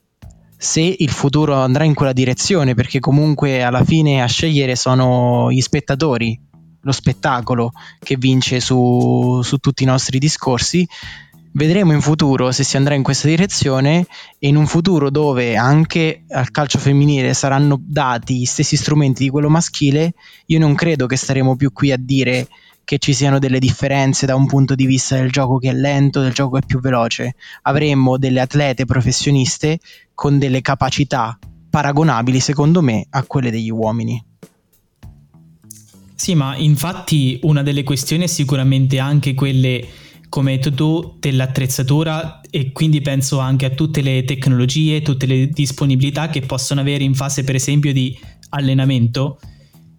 se 0.56 0.94
il 0.98 1.10
futuro 1.10 1.54
andrà 1.54 1.84
in 1.84 1.94
quella 1.94 2.12
direzione, 2.12 2.74
perché 2.74 3.00
comunque 3.00 3.62
alla 3.62 3.84
fine 3.84 4.22
a 4.22 4.26
scegliere 4.26 4.76
sono 4.76 5.50
gli 5.50 5.60
spettatori, 5.60 6.38
lo 6.80 6.92
spettacolo 6.92 7.72
che 7.98 8.16
vince 8.16 8.60
su, 8.60 9.40
su 9.42 9.58
tutti 9.58 9.82
i 9.82 9.86
nostri 9.86 10.18
discorsi. 10.18 10.86
Vedremo 11.52 11.92
in 11.92 12.00
futuro 12.00 12.52
se 12.52 12.64
si 12.64 12.76
andrà 12.76 12.94
in 12.94 13.02
questa 13.02 13.28
direzione 13.28 14.06
e 14.38 14.48
in 14.48 14.56
un 14.56 14.66
futuro 14.66 15.10
dove 15.10 15.56
anche 15.56 16.24
al 16.28 16.50
calcio 16.50 16.78
femminile 16.78 17.34
saranno 17.34 17.80
dati 17.82 18.38
gli 18.38 18.44
stessi 18.44 18.76
strumenti 18.76 19.24
di 19.24 19.30
quello 19.30 19.48
maschile, 19.48 20.12
io 20.46 20.58
non 20.58 20.74
credo 20.74 21.06
che 21.06 21.16
staremo 21.16 21.56
più 21.56 21.72
qui 21.72 21.92
a 21.92 21.96
dire 21.98 22.46
che 22.84 22.98
ci 22.98 23.14
siano 23.14 23.40
delle 23.40 23.58
differenze 23.58 24.26
da 24.26 24.36
un 24.36 24.46
punto 24.46 24.76
di 24.76 24.86
vista 24.86 25.16
del 25.16 25.32
gioco 25.32 25.58
che 25.58 25.70
è 25.70 25.72
lento, 25.72 26.20
del 26.20 26.32
gioco 26.32 26.56
che 26.56 26.62
è 26.62 26.66
più 26.66 26.78
veloce. 26.78 27.34
Avremmo 27.62 28.16
delle 28.16 28.40
atlete 28.40 28.84
professioniste 28.84 29.80
con 30.16 30.38
delle 30.38 30.62
capacità 30.62 31.38
paragonabili, 31.68 32.40
secondo 32.40 32.80
me, 32.80 33.06
a 33.10 33.22
quelle 33.24 33.50
degli 33.50 33.70
uomini. 33.70 34.20
Sì, 36.14 36.34
ma 36.34 36.56
infatti 36.56 37.38
una 37.42 37.62
delle 37.62 37.84
questioni 37.84 38.24
è 38.24 38.26
sicuramente 38.26 38.98
anche 38.98 39.34
quelle, 39.34 39.86
come 40.30 40.52
hai 40.52 40.56
detto 40.56 40.72
tu, 40.72 41.16
dell'attrezzatura 41.20 42.40
e 42.48 42.72
quindi 42.72 43.02
penso 43.02 43.40
anche 43.40 43.66
a 43.66 43.70
tutte 43.70 44.00
le 44.00 44.24
tecnologie, 44.24 45.02
tutte 45.02 45.26
le 45.26 45.48
disponibilità 45.48 46.30
che 46.30 46.40
possono 46.40 46.80
avere 46.80 47.04
in 47.04 47.14
fase 47.14 47.44
per 47.44 47.54
esempio 47.54 47.92
di 47.92 48.18
allenamento. 48.48 49.38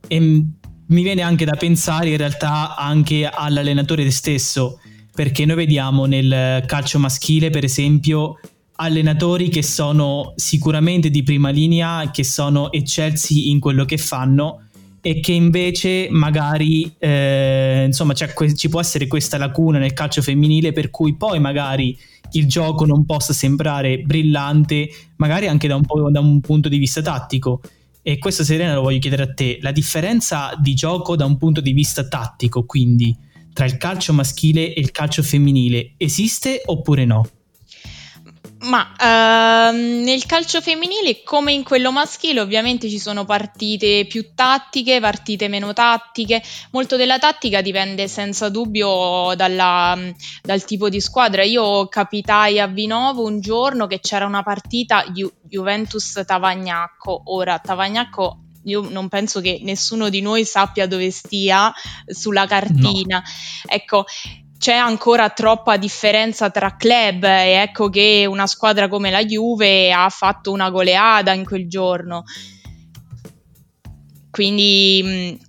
E 0.08 0.20
mi 0.20 1.04
viene 1.04 1.22
anche 1.22 1.46
da 1.46 1.56
pensare 1.56 2.10
in 2.10 2.18
realtà 2.18 2.76
anche 2.76 3.30
all'allenatore 3.32 4.10
stesso, 4.10 4.80
perché 5.14 5.46
noi 5.46 5.58
vediamo 5.58 6.06
nel 6.06 6.64
calcio 6.66 6.98
maschile, 6.98 7.52
per 7.52 7.64
esempio, 7.64 8.40
allenatori 8.78 9.50
che 9.50 9.64
sono 9.64 10.34
sicuramente 10.36 11.10
di 11.10 11.24
prima 11.24 11.50
linea, 11.50 12.10
che 12.12 12.24
sono 12.24 12.72
eccelsi 12.72 13.50
in 13.50 13.60
quello 13.60 13.86
che 13.86 13.98
fanno 13.98 14.68
e 15.02 15.20
che 15.20 15.32
invece 15.32 16.08
magari 16.10 16.92
eh, 16.98 17.84
insomma 17.86 18.14
que- 18.34 18.56
ci 18.56 18.68
può 18.68 18.80
essere 18.80 19.08
questa 19.08 19.38
lacuna 19.38 19.78
nel 19.78 19.94
calcio 19.94 20.22
femminile 20.22 20.74
per 20.74 20.90
cui 20.90 21.16
poi 21.16 21.40
magari 21.40 21.98
il 22.32 22.48
gioco 22.48 22.86
non 22.86 23.06
possa 23.06 23.32
sembrare 23.32 24.00
brillante, 24.00 24.90
magari 25.16 25.48
anche 25.48 25.68
da 25.68 25.76
un, 25.76 25.84
po- 25.84 26.12
da 26.12 26.20
un 26.20 26.42
punto 26.42 26.68
di 26.70 26.78
vista 26.78 27.02
tattico. 27.02 27.62
E 28.02 28.18
questo 28.20 28.44
Serena 28.44 28.74
lo 28.74 28.82
voglio 28.82 29.00
chiedere 29.00 29.24
a 29.24 29.34
te, 29.34 29.60
la 29.62 29.72
differenza 29.72 30.54
di 30.60 30.74
gioco 30.74 31.16
da 31.16 31.26
un 31.26 31.38
punto 31.38 31.62
di 31.62 31.74
vista 31.74 32.08
tattico, 32.08 32.64
quindi 32.66 33.16
tra 33.54 33.66
il 33.66 33.78
calcio 33.78 34.14
maschile 34.14 34.74
e 34.74 34.80
il 34.80 34.92
calcio 34.92 35.24
femminile, 35.24 35.94
esiste 35.98 36.62
oppure 36.66 37.06
no? 37.06 37.28
Ma 38.60 38.94
ehm, 39.00 40.04
nel 40.04 40.26
calcio 40.26 40.62
femminile, 40.62 41.22
come 41.24 41.52
in 41.52 41.64
quello 41.64 41.92
maschile, 41.92 42.40
ovviamente 42.40 42.90
ci 42.90 42.98
sono 42.98 43.24
partite 43.24 44.06
più 44.08 44.34
tattiche, 44.34 45.00
partite 45.00 45.48
meno 45.48 45.74
tattiche. 45.74 46.42
Molto 46.72 46.96
della 46.96 47.20
tattica 47.20 47.62
dipende 47.62 48.08
senza 48.08 48.50
dubbio 48.50 49.34
dalla, 49.36 49.98
dal 50.42 50.64
tipo 50.66 50.90
di 50.90 51.00
squadra. 51.00 51.44
Io 51.44 51.88
capitai 51.88 52.60
a 52.60 52.68
Vinovo 52.68 53.26
un 53.26 53.40
giorno 53.40 53.86
che 53.86 54.00
c'era 54.00 54.26
una 54.26 54.44
partita 54.44 55.06
Ju- 55.12 55.32
Juventus-Tavagnacco. 55.44 57.24
Ora, 57.26 57.60
Tavagnacco 57.60 58.42
io 58.64 58.88
non 58.90 59.08
penso 59.08 59.40
che 59.40 59.60
nessuno 59.62 60.10
di 60.10 60.22
noi 60.22 60.46
sappia 60.46 60.88
dove 60.88 61.10
stia 61.12 61.72
sulla 62.06 62.46
cartina. 62.46 63.20
No. 63.20 63.74
Ecco, 63.74 64.06
c'è 64.58 64.74
ancora 64.74 65.30
troppa 65.30 65.78
differenza 65.78 66.50
tra 66.50 66.76
club 66.76 67.24
e 67.24 67.52
ecco 67.62 67.90
che 67.90 68.26
una 68.28 68.48
squadra 68.48 68.88
come 68.88 69.12
la 69.12 69.24
Juve 69.24 69.92
ha 69.92 70.10
fatto 70.10 70.52
una 70.52 70.70
goleada 70.70 71.34
in 71.34 71.46
quel 71.46 71.68
giorno. 71.68 72.24
Quindi 74.30 75.40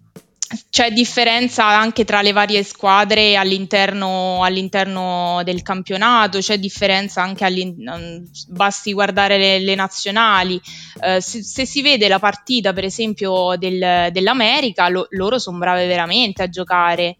c'è 0.70 0.90
differenza 0.92 1.66
anche 1.66 2.04
tra 2.04 2.22
le 2.22 2.32
varie 2.32 2.62
squadre 2.62 3.36
all'interno, 3.36 4.42
all'interno 4.42 5.42
del 5.44 5.60
campionato, 5.60 6.38
c'è 6.38 6.58
differenza 6.58 7.20
anche 7.20 7.44
all'interno, 7.44 8.22
basti 8.48 8.94
guardare 8.94 9.36
le, 9.36 9.58
le 9.58 9.74
nazionali. 9.74 10.60
Eh, 11.02 11.20
se, 11.20 11.42
se, 11.42 11.66
si 11.66 11.82
vede 11.82 12.08
la 12.08 12.18
partita, 12.18 12.72
per 12.72 12.84
esempio, 12.84 13.56
del, 13.58 14.08
dell'America, 14.10 14.88
lo, 14.88 15.06
loro 15.10 15.38
sono 15.38 15.58
brave 15.58 15.86
veramente 15.86 16.42
a 16.42 16.48
giocare 16.48 17.18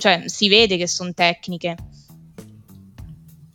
cioè 0.00 0.22
si 0.26 0.48
vede 0.48 0.76
che 0.76 0.88
sono 0.88 1.12
tecniche. 1.14 1.76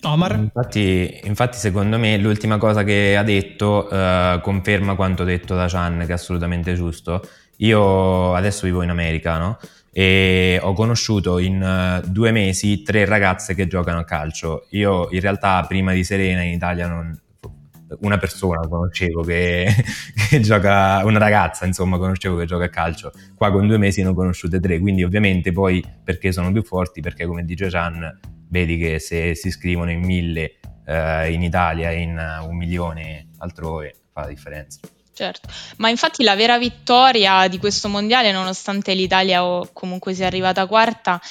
Omar? 0.03 0.37
Infatti, 0.37 1.19
infatti, 1.23 1.57
secondo 1.57 1.97
me 1.97 2.17
l'ultima 2.17 2.57
cosa 2.57 2.83
che 2.83 3.17
ha 3.17 3.23
detto 3.23 3.87
uh, 3.89 4.39
conferma 4.39 4.95
quanto 4.95 5.23
detto 5.23 5.55
da 5.55 5.67
Chan, 5.67 6.03
che 6.05 6.11
è 6.11 6.13
assolutamente 6.13 6.75
giusto. 6.75 7.27
Io 7.57 8.33
adesso 8.35 8.65
vivo 8.65 8.83
in 8.83 8.89
America, 8.89 9.37
no? 9.37 9.57
E 9.91 10.59
ho 10.61 10.73
conosciuto 10.73 11.39
in 11.39 11.61
uh, 12.03 12.07
due 12.07 12.31
mesi 12.31 12.83
tre 12.83 13.05
ragazze 13.05 13.55
che 13.55 13.65
giocano 13.65 13.99
a 13.99 14.03
calcio. 14.03 14.67
Io 14.71 15.09
in 15.09 15.21
realtà 15.21 15.65
prima 15.67 15.91
di 15.93 16.03
Serena 16.03 16.43
in 16.43 16.53
Italia 16.53 16.87
non, 16.87 17.19
una 18.01 18.17
persona 18.17 18.67
conoscevo 18.67 19.23
che, 19.23 19.67
che, 20.29 20.39
gioca, 20.39 21.03
una 21.05 21.19
ragazza 21.19 21.65
insomma 21.65 21.97
conoscevo 21.97 22.37
che 22.37 22.45
gioca 22.45 22.65
a 22.65 22.69
calcio, 22.69 23.11
qua 23.35 23.51
con 23.51 23.67
due 23.67 23.77
mesi 23.77 24.01
ne 24.01 24.09
ho 24.09 24.13
conosciute 24.13 24.59
tre, 24.59 24.79
quindi 24.79 25.03
ovviamente 25.03 25.51
poi 25.51 25.83
perché 26.03 26.31
sono 26.31 26.51
più 26.51 26.63
forti, 26.63 27.01
perché 27.01 27.25
come 27.25 27.43
dice 27.45 27.69
Chan, 27.69 28.19
vedi 28.49 28.77
che 28.77 28.99
se 28.99 29.35
si 29.35 29.47
iscrivono 29.47 29.91
in 29.91 30.03
mille 30.03 30.59
eh, 30.85 31.31
in 31.31 31.41
Italia 31.41 31.91
in 31.91 32.41
un 32.47 32.55
milione 32.55 33.29
altrove 33.39 33.93
fa 34.11 34.21
la 34.21 34.27
differenza. 34.27 34.79
Certo, 35.15 35.47
ma 35.77 35.89
infatti 35.89 36.23
la 36.23 36.35
vera 36.35 36.57
vittoria 36.57 37.47
di 37.47 37.57
questo 37.57 37.87
mondiale, 37.87 38.33
nonostante 38.33 38.93
l'Italia 38.93 39.41
comunque 39.71 40.13
sia 40.13 40.27
arrivata 40.27 40.65
quarta, 40.65 41.21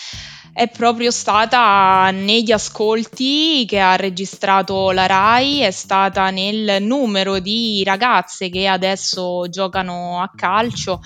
è 0.55 0.69
proprio 0.69 1.11
stata 1.11 2.13
negli 2.13 2.53
ascolti 2.53 3.65
che 3.67 3.81
ha 3.81 3.97
registrato 3.97 4.93
la 4.93 5.07
RAI, 5.07 5.59
è 5.63 5.73
stata 5.73 6.31
nel 6.31 6.81
numero 6.81 7.41
di 7.41 7.83
ragazze 7.85 8.49
che 8.51 8.69
adesso 8.69 9.49
giocano 9.51 10.23
a 10.23 10.31
calcio 10.33 11.01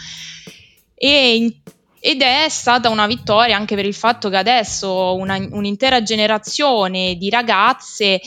e 0.95 1.61
ed 2.01 2.23
è 2.23 2.47
stata 2.49 2.91
una 2.91 3.07
vittoria 3.07 3.57
anche 3.57 3.75
per 3.75 3.85
il 3.85 3.95
fatto 3.95 4.29
che 4.29 4.37
adesso 4.37 5.17
una, 5.17 5.37
un'intera 5.37 6.03
generazione 6.03 7.17
di 7.17 7.29
ragazze 7.29 8.21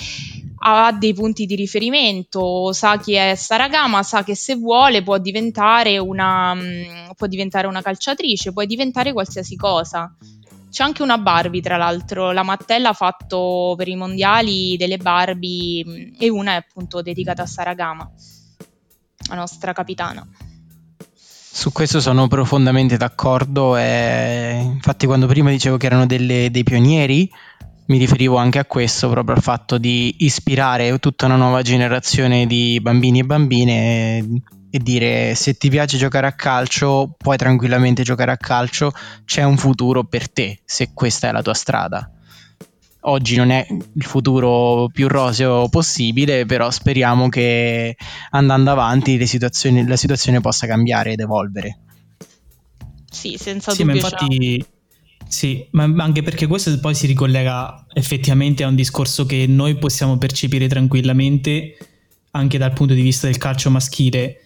ha 0.63 0.91
dei 0.91 1.13
punti 1.13 1.45
di 1.45 1.55
riferimento, 1.55 2.73
sa 2.73 2.99
chi 2.99 3.13
è 3.13 3.35
Saragama, 3.35 4.03
sa 4.03 4.23
che 4.23 4.35
se 4.35 4.55
vuole 4.55 5.01
può 5.03 5.17
diventare 5.17 5.97
una, 5.97 6.55
può 7.15 7.27
diventare 7.27 7.67
una 7.67 7.81
calciatrice, 7.81 8.51
può 8.51 8.63
diventare 8.65 9.13
qualsiasi 9.13 9.55
cosa. 9.55 10.13
C'è 10.71 10.83
anche 10.83 11.03
una 11.03 11.17
Barbie, 11.17 11.61
tra 11.61 11.75
l'altro. 11.75 12.31
La 12.31 12.43
Mattel 12.43 12.85
ha 12.85 12.93
fatto 12.93 13.73
per 13.75 13.89
i 13.89 13.95
mondiali 13.97 14.77
delle 14.77 14.97
Barbie 14.97 16.13
e 16.17 16.29
una 16.29 16.53
è 16.53 16.55
appunto 16.55 17.01
dedicata 17.01 17.43
a 17.43 17.45
Saragama, 17.45 18.09
la 19.27 19.35
nostra 19.35 19.73
capitana. 19.73 20.25
Su 21.53 21.73
questo 21.73 21.99
sono 21.99 22.29
profondamente 22.29 22.95
d'accordo 22.95 23.75
e 23.75 24.61
infatti 24.61 25.05
quando 25.05 25.27
prima 25.27 25.49
dicevo 25.49 25.75
che 25.75 25.87
erano 25.87 26.05
delle, 26.05 26.49
dei 26.49 26.63
pionieri 26.63 27.29
mi 27.87 27.97
riferivo 27.97 28.37
anche 28.37 28.57
a 28.57 28.65
questo, 28.65 29.09
proprio 29.09 29.35
al 29.35 29.41
fatto 29.41 29.77
di 29.77 30.15
ispirare 30.19 30.97
tutta 30.99 31.25
una 31.25 31.35
nuova 31.35 31.61
generazione 31.61 32.47
di 32.47 32.79
bambini 32.81 33.19
e 33.19 33.23
bambine 33.25 34.41
e 34.73 34.79
dire 34.79 35.35
se 35.35 35.55
ti 35.55 35.69
piace 35.69 35.97
giocare 35.97 36.27
a 36.27 36.31
calcio 36.31 37.13
puoi 37.17 37.35
tranquillamente 37.35 38.03
giocare 38.03 38.31
a 38.31 38.37
calcio, 38.37 38.91
c'è 39.25 39.43
un 39.43 39.57
futuro 39.57 40.05
per 40.05 40.31
te 40.31 40.61
se 40.63 40.91
questa 40.93 41.27
è 41.27 41.31
la 41.31 41.41
tua 41.41 41.53
strada. 41.53 42.09
Oggi 43.05 43.35
non 43.35 43.49
è 43.49 43.65
il 43.69 44.03
futuro 44.03 44.87
più 44.93 45.07
roseo 45.07 45.67
possibile, 45.69 46.45
però 46.45 46.69
speriamo 46.69 47.29
che 47.29 47.97
andando 48.29 48.71
avanti 48.71 49.17
la 49.17 49.25
situazione 49.95 50.39
possa 50.39 50.67
cambiare 50.67 51.13
ed 51.13 51.19
evolvere. 51.19 51.79
Sì, 53.09 53.37
senza 53.37 53.71
sì, 53.71 53.83
dubbio. 53.83 53.99
Ma 53.99 54.07
infatti, 54.07 54.65
sì, 55.27 55.67
ma 55.71 55.83
anche 55.97 56.21
perché 56.21 56.47
questo 56.47 56.79
poi 56.79 56.93
si 56.95 57.07
ricollega 57.07 57.87
effettivamente 57.93 58.63
a 58.63 58.67
un 58.67 58.75
discorso 58.75 59.25
che 59.25 59.47
noi 59.47 59.77
possiamo 59.77 60.17
percepire 60.17 60.67
tranquillamente 60.67 61.75
anche 62.31 62.57
dal 62.57 62.71
punto 62.71 62.93
di 62.93 63.01
vista 63.01 63.27
del 63.27 63.37
calcio 63.37 63.69
maschile 63.71 64.41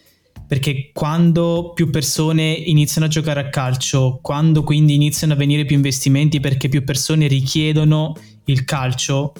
perché 0.46 0.90
quando 0.92 1.72
più 1.74 1.90
persone 1.90 2.52
iniziano 2.52 3.06
a 3.06 3.10
giocare 3.10 3.40
a 3.40 3.48
calcio, 3.48 4.20
quando 4.22 4.62
quindi 4.62 4.94
iniziano 4.94 5.32
a 5.32 5.36
venire 5.36 5.64
più 5.64 5.76
investimenti 5.76 6.40
perché 6.40 6.68
più 6.68 6.84
persone 6.84 7.26
richiedono 7.26 8.14
il 8.44 8.64
calcio, 8.64 9.32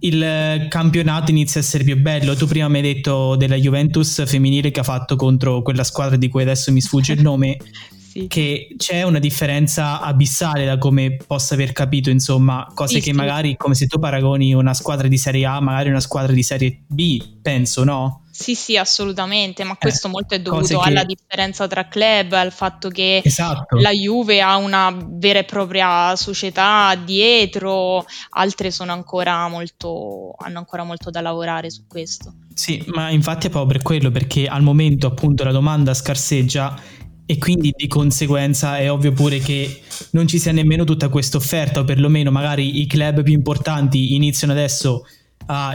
il 0.00 0.66
campionato 0.68 1.30
inizia 1.30 1.60
a 1.60 1.64
essere 1.64 1.84
più 1.84 1.96
bello. 1.98 2.34
Tu 2.34 2.46
prima 2.46 2.68
mi 2.68 2.76
hai 2.76 2.94
detto 2.94 3.36
della 3.36 3.56
Juventus 3.56 4.24
femminile 4.24 4.70
che 4.70 4.80
ha 4.80 4.84
fatto 4.84 5.16
contro 5.16 5.62
quella 5.62 5.84
squadra 5.84 6.16
di 6.16 6.28
cui 6.28 6.42
adesso 6.42 6.70
mi 6.72 6.80
sfugge 6.80 7.12
il 7.12 7.22
nome. 7.22 7.56
sì. 8.10 8.26
Che 8.26 8.74
c'è 8.76 9.02
una 9.02 9.18
differenza 9.18 10.00
abissale 10.00 10.64
da 10.64 10.78
come 10.78 11.16
possa 11.26 11.54
aver 11.54 11.72
capito, 11.72 12.08
insomma, 12.10 12.70
cose 12.74 12.94
sì, 12.94 13.00
che 13.00 13.10
sì. 13.10 13.16
magari 13.16 13.56
come 13.56 13.74
se 13.74 13.86
tu 13.86 13.98
paragoni 13.98 14.54
una 14.54 14.74
squadra 14.74 15.06
di 15.06 15.18
Serie 15.18 15.46
A, 15.46 15.60
magari 15.60 15.90
una 15.90 16.00
squadra 16.00 16.32
di 16.32 16.42
Serie 16.42 16.82
B, 16.86 17.22
penso, 17.42 17.84
no? 17.84 18.24
Sì, 18.40 18.54
sì, 18.54 18.78
assolutamente, 18.78 19.64
ma 19.64 19.76
questo 19.76 20.06
eh, 20.06 20.10
molto 20.10 20.34
è 20.34 20.40
dovuto 20.40 20.78
che... 20.78 20.88
alla 20.88 21.04
differenza 21.04 21.66
tra 21.66 21.88
club, 21.88 22.32
al 22.32 22.52
fatto 22.52 22.88
che 22.88 23.20
esatto. 23.22 23.76
la 23.76 23.90
Juve 23.90 24.40
ha 24.40 24.56
una 24.56 24.96
vera 24.98 25.40
e 25.40 25.44
propria 25.44 26.16
società 26.16 26.98
dietro, 27.04 28.02
altre 28.30 28.70
sono 28.70 28.92
ancora 28.92 29.46
molto, 29.48 30.34
hanno 30.38 30.56
ancora 30.56 30.84
molto 30.84 31.10
da 31.10 31.20
lavorare 31.20 31.68
su 31.70 31.82
questo. 31.86 32.32
Sì, 32.54 32.82
ma 32.94 33.10
infatti 33.10 33.48
è 33.48 33.50
proprio 33.50 33.76
per 33.76 33.82
quello, 33.82 34.10
perché 34.10 34.46
al 34.46 34.62
momento 34.62 35.06
appunto 35.06 35.44
la 35.44 35.52
domanda 35.52 35.92
scarseggia 35.92 36.80
e 37.26 37.36
quindi 37.36 37.74
di 37.76 37.88
conseguenza 37.88 38.78
è 38.78 38.90
ovvio 38.90 39.12
pure 39.12 39.38
che 39.40 39.82
non 40.12 40.26
ci 40.26 40.38
sia 40.38 40.52
nemmeno 40.52 40.84
tutta 40.84 41.10
questa 41.10 41.36
offerta, 41.36 41.80
o 41.80 41.84
perlomeno 41.84 42.30
magari 42.30 42.80
i 42.80 42.86
club 42.86 43.22
più 43.22 43.34
importanti 43.34 44.14
iniziano 44.14 44.54
adesso 44.54 45.02
a 45.02 45.19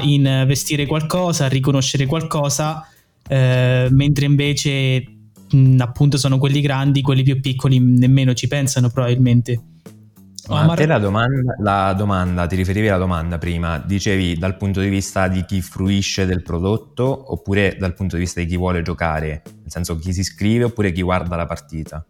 investire 0.01 0.85
qualcosa, 0.85 1.45
a 1.45 1.49
riconoscere 1.49 2.05
qualcosa, 2.05 2.87
eh, 3.27 3.87
mentre 3.91 4.25
invece 4.25 5.03
mh, 5.49 5.77
appunto 5.79 6.17
sono 6.17 6.37
quelli 6.37 6.61
grandi, 6.61 7.01
quelli 7.01 7.23
più 7.23 7.39
piccoli 7.39 7.79
nemmeno 7.79 8.33
ci 8.33 8.47
pensano 8.47 8.89
probabilmente. 8.89 9.61
Ma 10.47 10.61
Omar... 10.61 10.71
a 10.71 10.75
te 10.75 10.85
la 10.85 10.99
domanda, 10.99 11.55
la 11.59 11.93
domanda, 11.93 12.45
ti 12.45 12.55
riferivi 12.55 12.87
alla 12.87 12.99
domanda 12.99 13.39
prima, 13.39 13.79
dicevi 13.79 14.37
dal 14.37 14.57
punto 14.57 14.79
di 14.79 14.89
vista 14.89 15.27
di 15.27 15.43
chi 15.43 15.59
fruisce 15.61 16.25
del 16.25 16.43
prodotto 16.43 17.31
oppure 17.33 17.75
dal 17.79 17.95
punto 17.95 18.15
di 18.15 18.21
vista 18.21 18.39
di 18.39 18.45
chi 18.45 18.55
vuole 18.55 18.83
giocare, 18.83 19.41
nel 19.43 19.71
senso 19.71 19.97
chi 19.97 20.13
si 20.13 20.19
iscrive 20.19 20.65
oppure 20.65 20.91
chi 20.91 21.01
guarda 21.01 21.35
la 21.35 21.47
partita? 21.47 22.05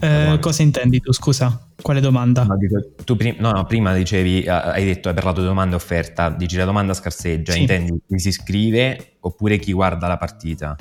Eh, 0.00 0.38
cosa 0.40 0.62
intendi 0.62 1.00
tu, 1.00 1.12
scusa? 1.12 1.67
Quale 1.80 2.00
domanda? 2.00 2.42
No, 2.42 2.56
dico, 2.56 2.94
tu 3.04 3.16
prim- 3.16 3.36
no, 3.38 3.52
no, 3.52 3.64
prima 3.64 3.94
dicevi, 3.94 4.48
hai 4.48 4.84
detto, 4.84 5.08
hai 5.08 5.14
parlato 5.14 5.40
di 5.40 5.46
domanda 5.46 5.74
e 5.74 5.76
offerta, 5.76 6.28
dici 6.28 6.56
la 6.56 6.64
domanda 6.64 6.92
scarseggia, 6.92 7.52
sì. 7.52 7.60
intendi 7.60 8.00
chi 8.06 8.18
si 8.18 8.28
iscrive 8.28 9.16
oppure 9.20 9.58
chi 9.58 9.72
guarda 9.72 10.08
la 10.08 10.16
partita? 10.16 10.76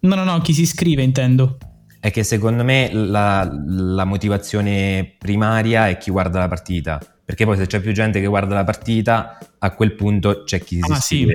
No, 0.00 0.14
no, 0.14 0.24
no, 0.24 0.38
chi 0.40 0.52
si 0.52 0.62
iscrive 0.62 1.02
intendo. 1.02 1.56
È 1.98 2.10
che 2.10 2.22
secondo 2.22 2.64
me 2.64 2.90
la, 2.92 3.50
la 3.50 4.04
motivazione 4.04 5.14
primaria 5.18 5.88
è 5.88 5.96
chi 5.96 6.10
guarda 6.10 6.38
la 6.38 6.48
partita, 6.48 7.00
perché 7.24 7.46
poi 7.46 7.56
se 7.56 7.66
c'è 7.66 7.80
più 7.80 7.92
gente 7.92 8.20
che 8.20 8.26
guarda 8.26 8.54
la 8.54 8.64
partita, 8.64 9.38
a 9.58 9.70
quel 9.74 9.94
punto 9.94 10.42
c'è 10.44 10.60
chi 10.60 10.80
si 10.82 10.92
ah, 10.92 10.96
iscrive. 10.96 11.32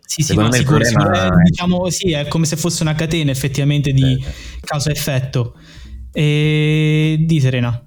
Sì, 0.00 0.22
sì, 0.22 0.32
sì, 0.32 0.36
me 0.36 0.52
sicuro, 0.52 0.78
è, 0.84 1.28
diciamo, 1.44 1.90
sì, 1.90 2.12
è 2.12 2.28
come 2.28 2.46
se 2.46 2.56
fosse 2.56 2.82
una 2.82 2.94
catena 2.94 3.32
effettivamente 3.32 3.92
di 3.92 4.24
causa-effetto. 4.60 5.56
E 6.12 7.16
di 7.20 7.40
Serena. 7.40 7.86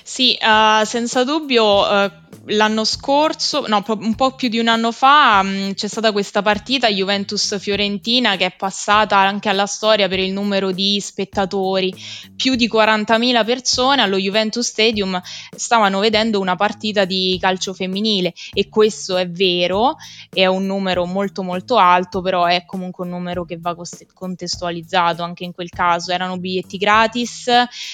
Sì, 0.11 0.37
uh, 0.41 0.83
senza 0.83 1.23
dubbio 1.23 1.87
uh, 1.87 2.11
l'anno 2.47 2.83
scorso, 2.83 3.65
no, 3.67 3.83
un 3.87 4.15
po' 4.15 4.35
più 4.35 4.49
di 4.49 4.59
un 4.59 4.67
anno 4.67 4.91
fa, 4.91 5.41
mm, 5.43 5.71
c'è 5.71 5.87
stata 5.87 6.11
questa 6.11 6.41
partita 6.41 6.89
Juventus-Fiorentina 6.89 8.35
che 8.35 8.45
è 8.45 8.55
passata 8.55 9.17
anche 9.17 9.49
alla 9.49 9.65
storia 9.65 10.07
per 10.07 10.19
il 10.19 10.33
numero 10.33 10.71
di 10.71 10.99
spettatori. 10.99 11.93
Più 12.35 12.55
di 12.55 12.67
40.000 12.67 13.45
persone 13.45 14.01
allo 14.01 14.17
Juventus 14.17 14.67
Stadium 14.67 15.21
stavano 15.55 15.99
vedendo 15.99 16.39
una 16.39 16.55
partita 16.55 17.05
di 17.05 17.37
calcio 17.39 17.73
femminile 17.73 18.33
e 18.53 18.69
questo 18.69 19.17
è 19.17 19.29
vero, 19.29 19.95
è 20.29 20.45
un 20.45 20.65
numero 20.65 21.05
molto 21.05 21.43
molto 21.43 21.77
alto, 21.77 22.21
però 22.21 22.45
è 22.45 22.65
comunque 22.65 23.05
un 23.05 23.11
numero 23.11 23.45
che 23.45 23.57
va 23.59 23.75
contestualizzato 24.13 25.23
anche 25.23 25.43
in 25.43 25.53
quel 25.53 25.69
caso. 25.69 26.11
Erano 26.11 26.37
biglietti 26.37 26.77
gratis, 26.77 27.49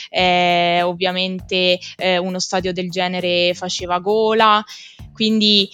eh, 0.10 0.82
ovviamente 0.84 1.80
eh, 2.13 2.17
uno 2.17 2.39
stadio 2.39 2.74
del 2.74 2.89
genere 2.89 3.54
faceva 3.54 4.00
gola, 4.00 4.63
quindi 5.13 5.70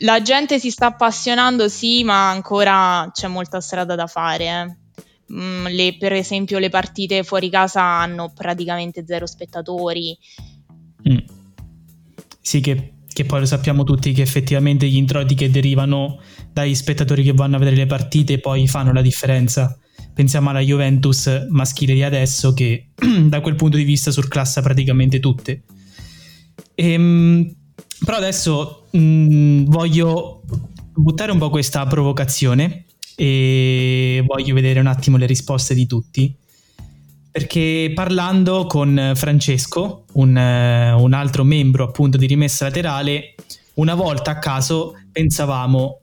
la 0.00 0.20
gente 0.20 0.58
si 0.58 0.70
sta 0.70 0.86
appassionando, 0.86 1.68
sì, 1.68 2.04
ma 2.04 2.30
ancora 2.30 3.08
c'è 3.12 3.28
molta 3.28 3.60
strada 3.60 3.94
da 3.94 4.06
fare. 4.06 4.44
Eh. 4.44 5.34
Mm, 5.34 5.66
le, 5.66 5.96
per 5.98 6.12
esempio, 6.12 6.58
le 6.58 6.68
partite 6.68 7.22
fuori 7.22 7.48
casa 7.48 7.82
hanno 7.82 8.32
praticamente 8.34 9.04
zero 9.06 9.26
spettatori. 9.26 10.16
Mm. 11.08 11.18
Sì, 12.40 12.60
che, 12.60 12.94
che, 13.12 13.24
poi 13.24 13.40
lo 13.40 13.46
sappiamo 13.46 13.84
tutti 13.84 14.12
che 14.12 14.22
effettivamente 14.22 14.86
gli 14.86 14.96
introiti 14.96 15.34
che 15.34 15.50
derivano 15.50 16.20
dagli 16.52 16.74
spettatori 16.74 17.22
che 17.22 17.32
vanno 17.32 17.56
a 17.56 17.58
vedere 17.58 17.76
le 17.76 17.86
partite 17.86 18.38
poi 18.38 18.68
fanno 18.68 18.92
la 18.92 19.02
differenza. 19.02 19.78
Pensiamo 20.16 20.48
alla 20.48 20.60
Juventus 20.60 21.44
maschile 21.50 21.92
di 21.92 22.02
adesso 22.02 22.54
che 22.54 22.88
da 23.28 23.42
quel 23.42 23.54
punto 23.54 23.76
di 23.76 23.84
vista 23.84 24.10
surclassa 24.10 24.62
praticamente 24.62 25.20
tutte. 25.20 25.64
Ehm, 26.74 27.54
però 28.02 28.16
adesso 28.16 28.86
mh, 28.92 28.98
mm, 28.98 29.64
voglio 29.66 30.42
buttare 30.94 31.32
un 31.32 31.38
po' 31.38 31.50
questa 31.50 31.84
provocazione 31.84 32.86
e 33.14 34.24
voglio 34.26 34.54
vedere 34.54 34.80
un 34.80 34.86
attimo 34.86 35.18
le 35.18 35.26
risposte 35.26 35.74
di 35.74 35.86
tutti. 35.86 36.34
Perché 37.30 37.92
parlando 37.94 38.64
con 38.64 39.12
Francesco, 39.14 40.06
un, 40.14 40.34
un 40.34 41.12
altro 41.12 41.44
membro 41.44 41.84
appunto 41.84 42.16
di 42.16 42.24
rimessa 42.24 42.64
laterale, 42.64 43.34
una 43.74 43.94
volta 43.94 44.30
a 44.30 44.38
caso 44.38 44.94
pensavamo, 45.12 46.00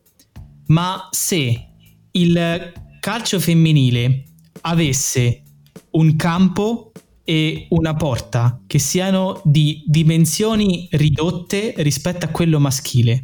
ma 0.68 1.08
se 1.10 1.70
il 2.12 2.72
calcio 3.04 3.38
femminile 3.38 4.24
avesse 4.62 5.42
un 5.92 6.16
campo 6.16 6.94
e 7.26 7.68
una 7.72 7.96
porta 7.96 8.62
che 8.66 8.80
siano 8.80 9.42
di 9.44 9.84
dimensioni 9.86 10.88
ridotte 10.90 11.74
rispetto 11.80 12.24
a 12.24 12.30
quello 12.30 12.62
maschile. 12.62 13.24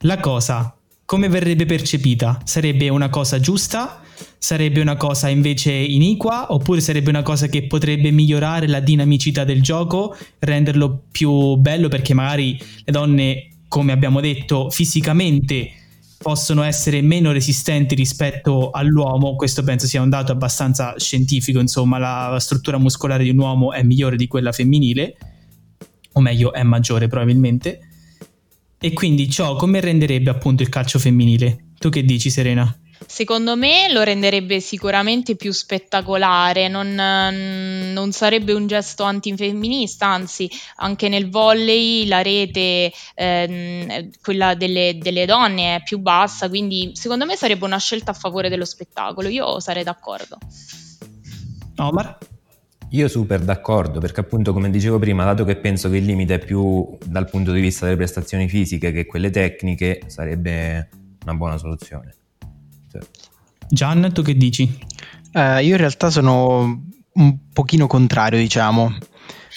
La 0.00 0.20
cosa 0.20 0.76
come 1.06 1.30
verrebbe 1.30 1.64
percepita? 1.64 2.42
Sarebbe 2.44 2.90
una 2.90 3.08
cosa 3.08 3.40
giusta? 3.40 4.02
Sarebbe 4.36 4.82
una 4.82 4.98
cosa 4.98 5.30
invece 5.30 5.72
iniqua? 5.72 6.52
Oppure 6.52 6.82
sarebbe 6.82 7.08
una 7.08 7.22
cosa 7.22 7.46
che 7.46 7.66
potrebbe 7.66 8.10
migliorare 8.10 8.68
la 8.68 8.80
dinamicità 8.80 9.44
del 9.44 9.62
gioco, 9.62 10.14
renderlo 10.40 11.04
più 11.10 11.56
bello 11.56 11.88
perché 11.88 12.12
magari 12.12 12.58
le 12.84 12.92
donne, 12.92 13.48
come 13.68 13.92
abbiamo 13.92 14.20
detto, 14.20 14.68
fisicamente 14.68 15.77
possono 16.18 16.62
essere 16.62 17.00
meno 17.00 17.30
resistenti 17.32 17.94
rispetto 17.94 18.70
all'uomo, 18.70 19.36
questo 19.36 19.62
penso 19.62 19.86
sia 19.86 20.02
un 20.02 20.08
dato 20.08 20.32
abbastanza 20.32 20.94
scientifico, 20.98 21.60
insomma 21.60 21.98
la 21.98 22.36
struttura 22.40 22.78
muscolare 22.78 23.22
di 23.22 23.30
un 23.30 23.38
uomo 23.38 23.72
è 23.72 23.82
migliore 23.82 24.16
di 24.16 24.26
quella 24.26 24.52
femminile, 24.52 25.16
o 26.12 26.20
meglio 26.20 26.52
è 26.52 26.62
maggiore 26.64 27.06
probabilmente, 27.06 27.80
e 28.80 28.92
quindi 28.92 29.30
ciò 29.30 29.56
come 29.56 29.80
renderebbe 29.80 30.30
appunto 30.30 30.62
il 30.62 30.68
calcio 30.68 30.98
femminile? 30.98 31.66
Tu 31.78 31.88
che 31.88 32.04
dici 32.04 32.30
Serena? 32.30 32.76
Secondo 33.10 33.56
me 33.56 33.90
lo 33.90 34.02
renderebbe 34.02 34.60
sicuramente 34.60 35.34
più 35.34 35.50
spettacolare, 35.50 36.68
non, 36.68 36.94
non, 36.94 38.12
sarebbe 38.12 38.52
un 38.52 38.66
gesto 38.66 39.02
antifemminista, 39.02 40.06
anzi 40.06 40.48
anche 40.76 41.08
nel 41.08 41.30
volley 41.30 42.06
la 42.06 42.20
rete, 42.20 42.92
ehm, 43.14 44.10
quella 44.20 44.54
delle, 44.54 44.98
delle, 45.00 45.24
donne 45.24 45.76
è 45.76 45.82
più 45.82 46.00
bassa, 46.00 46.50
quindi 46.50 46.90
secondo 46.92 47.24
me 47.24 47.34
sarebbe 47.34 47.64
una 47.64 47.78
scelta 47.78 48.10
a 48.10 48.14
favore 48.14 48.50
dello 48.50 48.66
spettacolo, 48.66 49.28
io 49.28 49.58
sarei 49.58 49.84
d'accordo. 49.84 50.36
Omar? 51.76 52.18
Io 52.90 53.08
super 53.08 53.40
d'accordo, 53.40 54.00
perché 54.00 54.20
appunto 54.20 54.52
come 54.52 54.68
dicevo 54.68 54.98
prima, 54.98 55.24
dato 55.24 55.46
che 55.46 55.56
penso 55.56 55.88
che 55.88 55.96
il 55.96 56.04
limite 56.04 56.34
è 56.34 56.38
più 56.38 56.86
dal 57.06 57.28
punto 57.30 57.52
di 57.52 57.62
vista 57.62 57.86
delle 57.86 57.96
prestazioni 57.96 58.50
fisiche 58.50 58.92
che 58.92 59.06
quelle 59.06 59.30
tecniche, 59.30 60.02
sarebbe 60.08 60.90
una 61.22 61.34
buona 61.34 61.56
soluzione. 61.56 62.17
Gian, 63.68 64.10
tu 64.12 64.22
che 64.22 64.36
dici? 64.36 64.78
Uh, 65.32 65.58
io 65.58 65.72
in 65.72 65.76
realtà 65.76 66.10
sono 66.10 66.82
un 67.12 67.36
pochino 67.52 67.86
contrario, 67.86 68.38
diciamo. 68.38 68.96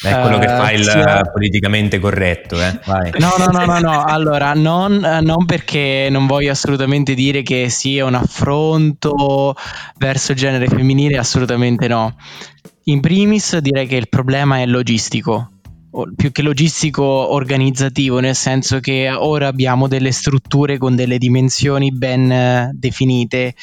È 0.01 0.19
quello 0.19 0.39
che 0.39 0.47
fa 0.47 0.71
il 0.71 0.83
sia... 0.83 1.21
politicamente 1.31 1.99
corretto, 1.99 2.59
eh? 2.59 2.79
Vai. 2.85 3.11
No, 3.19 3.35
no, 3.37 3.45
no, 3.45 3.65
no, 3.65 3.79
no. 3.79 4.03
Allora, 4.03 4.53
non, 4.53 4.93
non, 5.21 5.45
perché 5.45 6.07
non 6.09 6.25
voglio 6.25 6.51
assolutamente 6.51 7.13
dire 7.13 7.43
che 7.43 7.69
sia 7.69 8.05
un 8.05 8.15
affronto 8.15 9.55
verso 9.97 10.31
il 10.31 10.39
genere 10.39 10.67
femminile, 10.67 11.17
assolutamente 11.17 11.87
no. 11.87 12.15
In 12.85 12.99
primis 12.99 13.57
direi 13.59 13.85
che 13.85 13.95
il 13.95 14.09
problema 14.09 14.59
è 14.59 14.65
logistico 14.65 15.51
più 16.15 16.31
che 16.31 16.41
logistico 16.41 17.03
organizzativo, 17.03 18.19
nel 18.19 18.35
senso 18.35 18.79
che 18.79 19.11
ora 19.11 19.47
abbiamo 19.47 19.87
delle 19.87 20.11
strutture 20.11 20.77
con 20.77 20.95
delle 20.95 21.17
dimensioni 21.17 21.91
ben 21.91 22.31
eh, 22.31 22.71
definite 22.73 23.53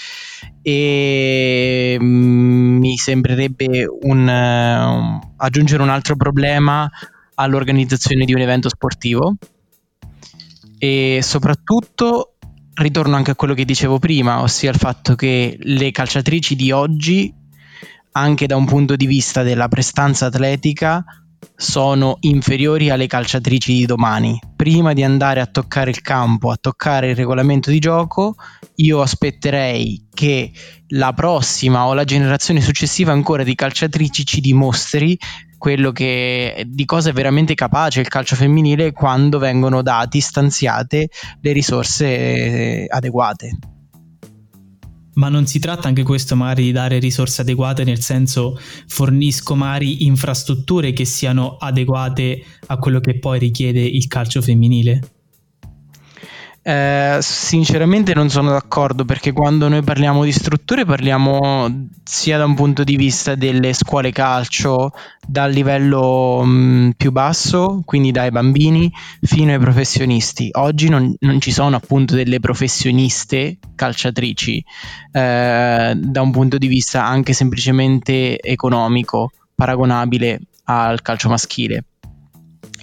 e 0.60 1.96
mm, 1.98 2.78
mi 2.78 2.96
sembrerebbe 2.98 3.86
un, 4.02 4.26
uh, 4.26 5.32
aggiungere 5.36 5.82
un 5.82 5.88
altro 5.88 6.16
problema 6.16 6.90
all'organizzazione 7.34 8.26
di 8.26 8.34
un 8.34 8.40
evento 8.40 8.68
sportivo. 8.68 9.36
E 10.80 11.20
soprattutto 11.22 12.34
ritorno 12.74 13.16
anche 13.16 13.30
a 13.32 13.34
quello 13.34 13.54
che 13.54 13.64
dicevo 13.64 13.98
prima, 13.98 14.42
ossia 14.42 14.70
il 14.70 14.76
fatto 14.76 15.14
che 15.14 15.56
le 15.58 15.90
calciatrici 15.90 16.54
di 16.54 16.70
oggi 16.70 17.34
anche 18.12 18.46
da 18.46 18.56
un 18.56 18.66
punto 18.66 18.96
di 18.96 19.06
vista 19.06 19.42
della 19.42 19.68
prestanza 19.68 20.26
atletica 20.26 21.04
sono 21.54 22.16
inferiori 22.20 22.90
alle 22.90 23.06
calciatrici 23.06 23.74
di 23.74 23.86
domani. 23.86 24.38
Prima 24.54 24.92
di 24.92 25.02
andare 25.02 25.40
a 25.40 25.46
toccare 25.46 25.90
il 25.90 26.00
campo, 26.00 26.50
a 26.50 26.58
toccare 26.60 27.10
il 27.10 27.16
regolamento 27.16 27.70
di 27.70 27.78
gioco, 27.78 28.36
io 28.76 29.00
aspetterei 29.00 30.06
che 30.12 30.52
la 30.88 31.12
prossima 31.12 31.86
o 31.86 31.94
la 31.94 32.04
generazione 32.04 32.60
successiva 32.60 33.12
ancora 33.12 33.42
di 33.42 33.54
calciatrici 33.54 34.24
ci 34.24 34.40
dimostri 34.40 35.18
quello 35.58 35.90
che 35.90 36.64
di 36.68 36.84
cosa 36.84 37.10
è 37.10 37.12
veramente 37.12 37.54
capace 37.54 38.00
il 38.00 38.08
calcio 38.08 38.36
femminile 38.36 38.92
quando 38.92 39.38
vengono 39.38 39.82
dati, 39.82 40.20
stanziate 40.20 41.08
le 41.40 41.52
risorse 41.52 42.86
adeguate 42.88 43.58
ma 45.18 45.28
non 45.28 45.46
si 45.46 45.58
tratta 45.58 45.88
anche 45.88 46.02
questo 46.02 46.34
magari 46.34 46.62
di 46.62 46.72
dare 46.72 46.98
risorse 46.98 47.42
adeguate, 47.42 47.84
nel 47.84 48.00
senso 48.00 48.58
fornisco 48.86 49.54
magari 49.54 50.06
infrastrutture 50.06 50.92
che 50.92 51.04
siano 51.04 51.56
adeguate 51.58 52.42
a 52.66 52.78
quello 52.78 53.00
che 53.00 53.18
poi 53.18 53.38
richiede 53.38 53.80
il 53.80 54.06
calcio 54.06 54.40
femminile? 54.40 55.17
Eh, 56.68 57.16
sinceramente 57.22 58.12
non 58.12 58.28
sono 58.28 58.50
d'accordo 58.50 59.06
perché 59.06 59.32
quando 59.32 59.68
noi 59.68 59.80
parliamo 59.80 60.22
di 60.22 60.32
strutture 60.32 60.84
parliamo 60.84 61.86
sia 62.04 62.36
da 62.36 62.44
un 62.44 62.54
punto 62.54 62.84
di 62.84 62.96
vista 62.96 63.34
delle 63.34 63.72
scuole 63.72 64.12
calcio 64.12 64.90
dal 65.26 65.50
livello 65.50 66.42
mh, 66.44 66.50
mm, 66.50 66.90
più 66.90 67.10
basso, 67.10 67.80
quindi 67.86 68.10
dai 68.10 68.30
bambini 68.30 68.92
fino 69.22 69.50
ai 69.52 69.58
professionisti. 69.58 70.50
Oggi 70.52 70.90
non, 70.90 71.14
non 71.20 71.40
ci 71.40 71.52
sono 71.52 71.74
appunto 71.74 72.14
delle 72.14 72.38
professioniste 72.38 73.56
calciatrici 73.74 74.62
eh, 75.12 75.94
da 75.96 76.20
un 76.20 76.30
punto 76.30 76.58
di 76.58 76.66
vista 76.66 77.02
anche 77.02 77.32
semplicemente 77.32 78.38
economico 78.40 79.30
paragonabile 79.54 80.38
al 80.64 81.00
calcio 81.00 81.30
maschile 81.30 81.84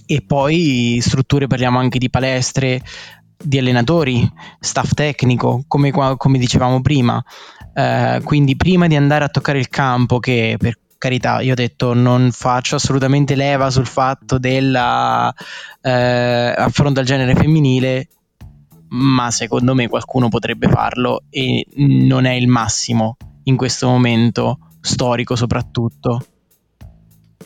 e 0.08 0.24
poi 0.26 1.00
strutture 1.02 1.48
parliamo 1.48 1.80
anche 1.80 1.98
di 1.98 2.10
palestre 2.10 2.82
di 3.38 3.58
allenatori, 3.58 4.30
staff 4.60 4.93
tecnico, 4.93 5.63
come, 5.67 5.91
come 5.91 6.38
dicevamo 6.38 6.82
prima. 6.82 7.24
Eh, 7.74 8.21
quindi 8.24 8.56
prima 8.56 8.88
di 8.88 8.95
andare 8.95 9.26
a 9.26 9.30
toccare 9.30 9.60
il 9.60 9.69
campo, 9.69 10.19
che 10.19 10.56
per 10.58 10.78
carità, 10.98 11.41
io 11.41 11.52
ho 11.52 11.56
detto 11.56 11.93
non 11.93 12.32
faccio 12.32 12.76
assolutamente 12.76 13.36
leva 13.36 13.69
sul 13.69 13.86
fatto 13.86 14.39
della 14.39 15.34
eh, 15.82 16.54
al 16.58 16.71
genere 17.04 17.36
femminile, 17.36 18.08
ma 18.89 19.30
secondo 19.32 19.76
me 19.76 19.88
qualcuno 19.88 20.30
potrebbe 20.30 20.67
farlo 20.67 21.24
e 21.30 21.65
non 21.76 22.26
è 22.26 22.34
il 22.34 22.48
massimo 22.48 23.17
in 23.43 23.56
questo 23.56 23.88
momento 23.88 24.60
storico 24.82 25.36
soprattutto. 25.36 26.26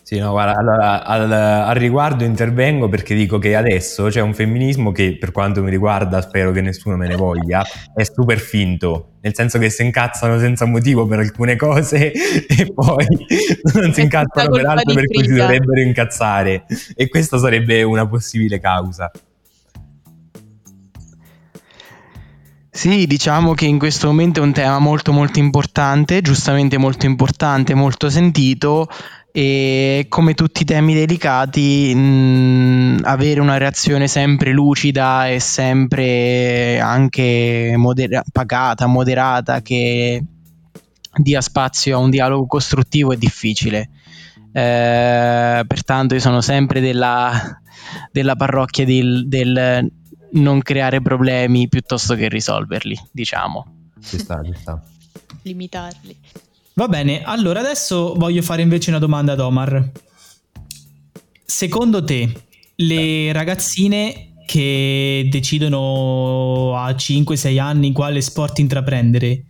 Sì, 0.09 0.17
no, 0.17 0.31
guarda, 0.31 0.55
allora, 0.57 1.03
al, 1.05 1.31
al, 1.31 1.75
riguardo 1.75 2.23
intervengo 2.23 2.89
perché 2.89 3.13
dico 3.13 3.37
che 3.37 3.55
adesso 3.55 4.07
c'è 4.07 4.21
un 4.21 4.33
femminismo 4.33 4.91
che, 4.91 5.15
per 5.19 5.31
quanto 5.31 5.61
mi 5.61 5.69
riguarda, 5.69 6.19
spero 6.19 6.49
che 6.49 6.61
nessuno 6.61 6.95
me 6.95 7.07
ne 7.07 7.15
voglia, 7.15 7.63
è 7.93 8.01
super 8.03 8.39
finto, 8.39 9.17
nel 9.21 9.35
senso 9.35 9.59
che 9.59 9.69
si 9.69 9.83
incazzano 9.83 10.39
senza 10.39 10.65
motivo 10.65 11.05
per 11.05 11.19
alcune 11.19 11.55
cose 11.55 12.09
e 12.11 12.73
poi 12.73 13.05
non 13.75 13.93
si 13.93 14.01
incazzano 14.01 14.49
per 14.49 14.65
altre 14.65 14.95
per 14.95 15.05
cui 15.05 15.23
si 15.25 15.35
dovrebbero 15.35 15.79
incazzare. 15.79 16.65
E 16.95 17.07
questa 17.07 17.37
sarebbe 17.37 17.83
una 17.83 18.07
possibile 18.07 18.59
causa. 18.59 19.11
Sì, 22.71 23.07
diciamo 23.07 23.55
che 23.55 23.65
in 23.65 23.77
questo 23.77 24.07
momento 24.07 24.39
è 24.39 24.43
un 24.43 24.53
tema 24.53 24.79
molto 24.79 25.11
molto 25.11 25.37
importante, 25.37 26.21
giustamente 26.21 26.77
molto 26.77 27.05
importante, 27.05 27.73
molto 27.73 28.09
sentito, 28.09 28.87
e 29.31 30.07
come 30.09 30.33
tutti 30.33 30.63
i 30.63 30.65
temi 30.65 30.93
delicati 30.93 31.93
mh, 31.93 33.01
avere 33.03 33.39
una 33.39 33.57
reazione 33.57 34.07
sempre 34.07 34.51
lucida 34.51 35.27
e 35.27 35.39
sempre 35.39 36.79
anche 36.79 37.73
modera- 37.77 38.23
pagata, 38.31 38.87
moderata 38.87 39.61
che 39.61 40.23
dia 41.15 41.41
spazio 41.41 41.97
a 41.97 41.99
un 41.99 42.09
dialogo 42.09 42.45
costruttivo 42.47 43.13
è 43.13 43.17
difficile. 43.17 43.89
Eh, 44.51 45.63
pertanto 45.67 46.15
io 46.15 46.19
sono 46.19 46.41
sempre 46.41 46.81
della, 46.81 47.61
della 48.11 48.35
parrocchia 48.35 48.85
del, 48.85 49.27
del, 49.27 49.91
non 50.31 50.61
creare 50.61 51.01
problemi 51.01 51.67
piuttosto 51.67 52.15
che 52.15 52.29
risolverli, 52.29 52.99
diciamo. 53.11 53.89
Ci 54.01 54.17
sta, 54.17 54.41
ci 54.43 54.53
sta. 54.55 54.81
Limitarli. 55.43 56.17
Va 56.79 56.87
bene, 56.87 57.23
allora 57.23 57.59
adesso 57.59 58.13
voglio 58.15 58.41
fare 58.41 58.61
invece 58.61 58.89
una 58.89 58.99
domanda 58.99 59.33
ad 59.33 59.41
Omar. 59.41 59.91
Secondo 61.43 62.01
te, 62.05 62.31
le 62.75 63.33
ragazzine 63.33 64.35
che 64.45 65.27
decidono 65.29 66.77
a 66.77 66.89
5-6 66.91 67.59
anni 67.59 67.91
quale 67.91 68.21
sport 68.21 68.59
intraprendere, 68.59 69.47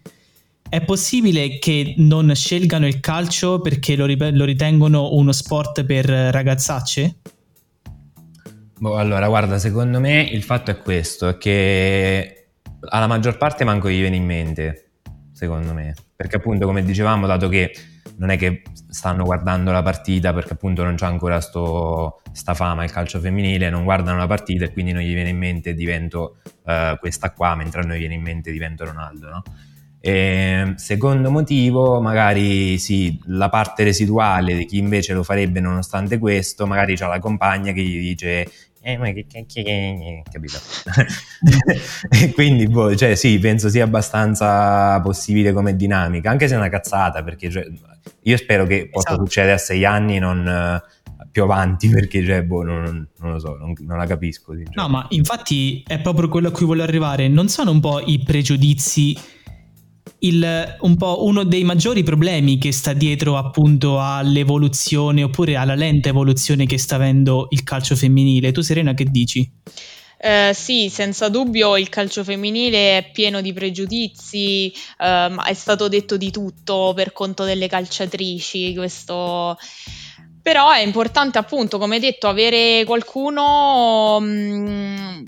è 0.67 0.81
possibile 0.81 1.59
che 1.59 1.93
non 1.97 2.33
scelgano 2.33 2.87
il 2.87 2.99
calcio 2.99 3.61
perché 3.61 3.95
lo, 3.95 4.07
ritengono 4.07 5.13
uno 5.13 5.31
sport 5.31 5.85
per 5.85 6.05
ragazzacce? 6.07 7.17
Boh, 8.79 8.97
allora, 8.97 9.27
guarda, 9.27 9.59
secondo 9.59 9.99
me 9.99 10.23
il 10.23 10.41
fatto 10.41 10.71
è 10.71 10.79
questo, 10.79 11.37
che 11.37 12.47
alla 12.89 13.05
maggior 13.05 13.37
parte 13.37 13.65
manco 13.65 13.87
gli 13.87 13.99
viene 13.99 14.15
in 14.15 14.25
mente 14.25 14.85
secondo 15.31 15.73
me. 15.73 15.93
Perché 16.19 16.35
appunto, 16.35 16.65
come 16.65 16.83
dicevamo, 16.83 17.27
dato 17.27 17.47
che 17.47 17.71
non 18.17 18.29
è 18.29 18.37
che 18.37 18.63
stanno 18.89 19.23
guardando 19.23 19.71
la 19.71 19.81
partita 19.81 20.33
perché 20.33 20.51
appunto 20.51 20.83
non 20.83 20.95
c'è 20.95 21.05
ancora 21.05 21.39
sto, 21.39 22.19
sta 22.33 22.53
fama 22.53 22.83
il 22.83 22.91
calcio 22.91 23.21
femminile, 23.21 23.69
non 23.69 23.85
guardano 23.85 24.17
la 24.17 24.27
partita 24.27 24.65
e 24.65 24.73
quindi 24.73 24.91
non 24.91 25.01
gli 25.01 25.13
viene 25.13 25.29
in 25.29 25.37
mente 25.37 25.73
divento 25.73 26.39
uh, 26.65 26.99
questa 26.99 27.31
qua, 27.31 27.55
mentre 27.55 27.83
a 27.83 27.85
noi 27.85 27.99
viene 27.99 28.15
in 28.15 28.21
mente 28.21 28.51
divento 28.51 28.83
Ronaldo, 28.83 29.29
no? 29.29 29.43
E, 30.01 30.73
secondo 30.75 31.31
motivo, 31.31 32.01
magari 32.01 32.77
sì, 32.79 33.17
la 33.27 33.47
parte 33.47 33.85
residuale 33.85 34.55
di 34.57 34.65
chi 34.65 34.77
invece 34.77 35.13
lo 35.13 35.23
farebbe 35.23 35.61
nonostante 35.61 36.17
questo, 36.17 36.67
magari 36.67 36.97
c'ha 36.97 37.07
la 37.07 37.19
compagna 37.19 37.71
che 37.71 37.81
gli 37.81 37.97
dice 37.97 38.45
eh, 38.91 38.97
ma 38.97 39.11
che 39.11 39.25
cacchio 39.31 39.63
che... 39.63 40.23
capito? 40.31 40.57
e 42.09 42.31
quindi, 42.33 42.67
boh, 42.67 42.95
cioè, 42.95 43.15
sì, 43.15 43.39
penso 43.39 43.69
sia 43.69 43.83
abbastanza 43.83 44.99
possibile 45.01 45.53
come 45.53 45.75
dinamica, 45.75 46.29
anche 46.29 46.47
se 46.47 46.55
è 46.55 46.57
una 46.57 46.69
cazzata, 46.69 47.23
perché 47.23 47.49
cioè, 47.49 47.65
io 48.23 48.37
spero 48.37 48.65
che 48.65 48.89
possa 48.89 49.09
esatto. 49.09 49.25
succedere 49.25 49.53
a 49.53 49.57
sei 49.57 49.85
anni, 49.85 50.19
non 50.19 50.81
uh, 50.83 51.25
più 51.31 51.43
avanti, 51.43 51.89
perché, 51.89 52.23
cioè, 52.23 52.43
boh, 52.43 52.63
non, 52.63 53.07
non 53.17 53.31
lo 53.31 53.39
so, 53.39 53.55
non, 53.57 53.73
non 53.79 53.97
la 53.97 54.05
capisco. 54.05 54.53
No, 54.73 54.87
ma 54.87 55.05
infatti 55.09 55.83
è 55.85 55.99
proprio 55.99 56.29
quello 56.29 56.49
a 56.49 56.51
cui 56.51 56.65
voglio 56.65 56.83
arrivare, 56.83 57.27
non 57.27 57.49
sono 57.49 57.71
un 57.71 57.79
po' 57.79 58.01
i 58.05 58.19
pregiudizi 58.19 59.17
il, 60.19 60.77
un 60.81 60.97
po' 60.97 61.25
uno 61.25 61.43
dei 61.43 61.63
maggiori 61.63 62.03
problemi 62.03 62.57
che 62.57 62.71
sta 62.71 62.93
dietro 62.93 63.37
appunto 63.37 64.01
all'evoluzione 64.01 65.23
oppure 65.23 65.55
alla 65.55 65.75
lenta 65.75 66.09
evoluzione 66.09 66.65
che 66.65 66.77
sta 66.77 66.95
avendo 66.95 67.47
il 67.51 67.63
calcio 67.63 67.95
femminile. 67.95 68.51
Tu 68.51 68.61
Serena 68.61 68.93
che 68.93 69.05
dici? 69.05 69.49
Eh, 70.21 70.51
sì, 70.53 70.89
senza 70.89 71.29
dubbio 71.29 71.77
il 71.77 71.87
calcio 71.87 72.25
femminile 72.25 72.97
è 72.97 73.09
pieno 73.11 73.39
di 73.39 73.53
pregiudizi, 73.53 74.73
ehm, 74.99 75.41
è 75.41 75.53
stato 75.53 75.87
detto 75.87 76.17
di 76.17 76.29
tutto 76.29 76.91
per 76.93 77.13
conto 77.13 77.45
delle 77.45 77.67
calciatrici, 77.69 78.75
questo... 78.75 79.57
però 80.41 80.71
è 80.71 80.81
importante 80.81 81.37
appunto, 81.37 81.77
come 81.77 81.99
detto, 81.99 82.27
avere 82.27 82.83
qualcuno 82.85 84.19
mh, 84.19 84.25
mm, 84.27 85.25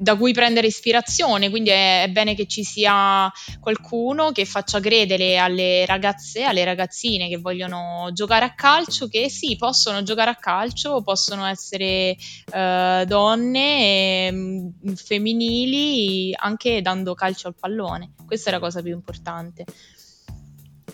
da 0.00 0.16
cui 0.16 0.32
prendere 0.32 0.66
ispirazione, 0.66 1.50
quindi 1.50 1.68
è, 1.68 2.08
bene 2.10 2.34
che 2.34 2.46
ci 2.46 2.64
sia 2.64 3.30
qualcuno 3.60 4.32
che 4.32 4.46
faccia 4.46 4.80
credere 4.80 5.36
alle 5.36 5.84
ragazze, 5.84 6.42
alle 6.42 6.64
ragazzine 6.64 7.28
che 7.28 7.36
vogliono 7.36 8.08
giocare 8.14 8.46
a 8.46 8.54
calcio 8.54 9.08
che 9.08 9.28
sì, 9.28 9.56
possono 9.56 10.02
giocare 10.02 10.30
a 10.30 10.36
calcio, 10.36 11.02
possono 11.02 11.44
essere 11.44 12.16
uh, 12.46 13.04
donne 13.04 14.28
eh, 14.28 14.94
femminili 14.94 16.34
anche 16.34 16.80
dando 16.80 17.12
calcio 17.12 17.48
al 17.48 17.56
pallone. 17.60 18.14
Questa 18.24 18.48
è 18.48 18.52
la 18.54 18.58
cosa 18.58 18.80
più 18.80 18.94
importante. 18.94 19.66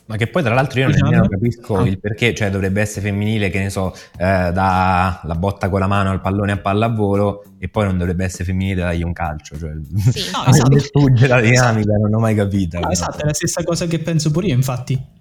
Ma 0.07 0.17
che 0.17 0.29
poi 0.29 0.43
tra 0.43 0.55
l'altro 0.55 0.79
io 0.79 0.87
nemmeno 0.87 1.09
diciamo. 1.09 1.29
capisco 1.29 1.77
ah. 1.79 1.87
il 1.87 1.99
perché, 1.99 2.33
cioè 2.33 2.49
dovrebbe 2.49 2.81
essere 2.81 3.01
femminile, 3.07 3.51
che 3.51 3.59
ne 3.59 3.71
so, 3.71 3.93
eh, 4.19 4.53
da 4.53 5.21
la 5.25 5.35
botta 5.35 5.69
con 5.69 5.81
la 5.81 5.89
mano 5.89 6.11
al 6.11 6.21
pallone 6.21 6.53
a 6.53 6.59
pallavolo 6.59 7.45
e 7.59 7.69
poi 7.69 7.87
non 7.87 7.99
dovrebbe 7.99 8.25
essere 8.25 8.45
femminile 8.45 8.83
dargli 8.83 9.03
un 9.03 9.13
calcio. 9.13 9.59
Cioè, 9.59 9.73
sì, 10.13 10.31
no, 10.33 10.45
esatto. 10.47 10.79
sfugge 10.79 11.27
la 11.27 11.41
dinamica, 11.41 11.91
esatto. 11.91 12.03
non 12.03 12.15
ho 12.15 12.19
mai 12.21 12.37
capito. 12.37 12.79
No, 12.79 12.91
esatto, 12.91 13.23
è 13.23 13.25
la 13.25 13.35
stessa 13.35 13.65
cosa 13.65 13.87
che 13.87 13.99
penso 13.99 14.31
pure 14.31 14.47
io, 14.47 14.55
infatti. 14.55 15.15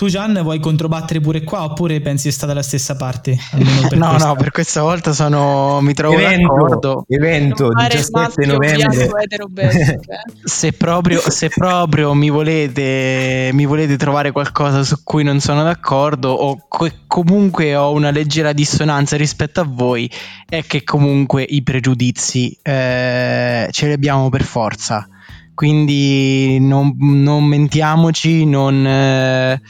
Tu 0.00 0.08
Gian 0.08 0.40
vuoi 0.42 0.60
controbattere 0.60 1.20
pure 1.20 1.44
qua 1.44 1.64
oppure 1.64 2.00
pensi 2.00 2.22
sia 2.22 2.32
stata 2.32 2.54
la 2.54 2.62
stessa 2.62 2.96
parte? 2.96 3.36
no, 3.52 3.86
questa? 3.86 4.28
no, 4.28 4.34
per 4.34 4.50
questa 4.50 4.80
volta 4.80 5.12
sono, 5.12 5.82
mi 5.82 5.92
trovo 5.92 6.14
evento, 6.14 6.54
d'accordo. 6.54 7.04
Evento 7.06 7.68
17 7.68 8.46
novembre. 8.46 9.10
se, 10.42 10.72
proprio, 10.72 11.20
se 11.20 11.50
proprio 11.50 12.14
mi, 12.14 12.30
volete, 12.30 13.50
mi 13.52 13.66
volete 13.66 13.98
trovare 13.98 14.30
qualcosa 14.30 14.84
su 14.84 15.02
cui 15.04 15.22
non 15.22 15.38
sono 15.38 15.64
d'accordo 15.64 16.30
o 16.30 16.64
co- 16.66 16.90
comunque 17.06 17.76
ho 17.76 17.92
una 17.92 18.10
leggera 18.10 18.54
dissonanza 18.54 19.18
rispetto 19.18 19.60
a 19.60 19.66
voi, 19.68 20.10
è 20.48 20.64
che 20.64 20.82
comunque 20.82 21.42
i 21.42 21.62
pregiudizi 21.62 22.58
eh, 22.62 23.68
ce 23.70 23.86
li 23.86 23.92
abbiamo 23.92 24.30
per 24.30 24.44
forza. 24.44 25.06
Quindi 25.52 26.58
non, 26.58 26.96
non 26.96 27.44
mentiamoci, 27.44 28.46
non... 28.46 28.86
Eh, 28.86 29.60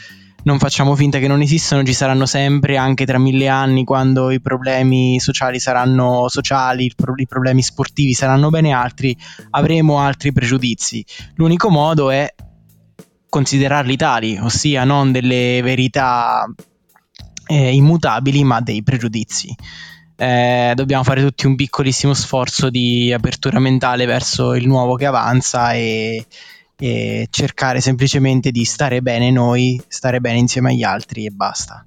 non 0.43 0.59
facciamo 0.59 0.95
finta 0.95 1.19
che 1.19 1.29
non 1.29 1.43
esistano, 1.43 1.83
ci 1.83 1.93
saranno 1.93 2.27
sempre, 2.27 2.77
anche 2.77 3.05
tra 3.05 3.19
mille 3.19 3.49
anni, 3.49 3.85
quando 3.85 4.31
i 4.31 4.41
problemi 4.41 5.21
sociali 5.21 5.59
saranno 5.59 6.29
sociali, 6.29 6.93
i 7.17 7.27
problemi 7.27 7.63
sportivi 7.63 8.15
saranno 8.15 8.51
bene 8.51 8.73
altri, 8.73 9.17
avremo 9.51 9.99
altri 9.99 10.33
pregiudizi. 10.33 11.05
L'unico 11.35 11.69
modo 11.71 12.11
è 12.11 12.33
considerarli 13.29 13.97
tali, 13.97 14.39
ossia 14.39 14.85
non 14.85 15.13
delle 15.13 15.61
verità 15.63 16.45
eh, 17.47 17.75
immutabili, 17.75 18.45
ma 18.45 18.61
dei 18.61 18.83
pregiudizi. 18.83 19.55
Eh, 20.17 20.73
dobbiamo 20.75 21.03
fare 21.03 21.23
tutti 21.23 21.47
un 21.47 21.55
piccolissimo 21.55 22.13
sforzo 22.13 22.69
di 22.69 23.11
apertura 23.11 23.59
mentale 23.59 24.05
verso 24.05 24.55
il 24.55 24.67
nuovo 24.67 24.97
che 24.97 25.07
avanza 25.07 25.73
e, 25.73 26.27
e 26.81 27.29
cercare 27.31 27.81
semplicemente 27.81 28.51
di 28.51 28.65
stare 28.65 29.03
bene 29.03 29.31
noi, 29.31 29.81
stare 29.87 30.21
bene 30.21 30.39
insieme 30.39 30.71
agli 30.71 30.83
altri 30.83 31.27
e 31.27 31.31
basta. 31.31 31.85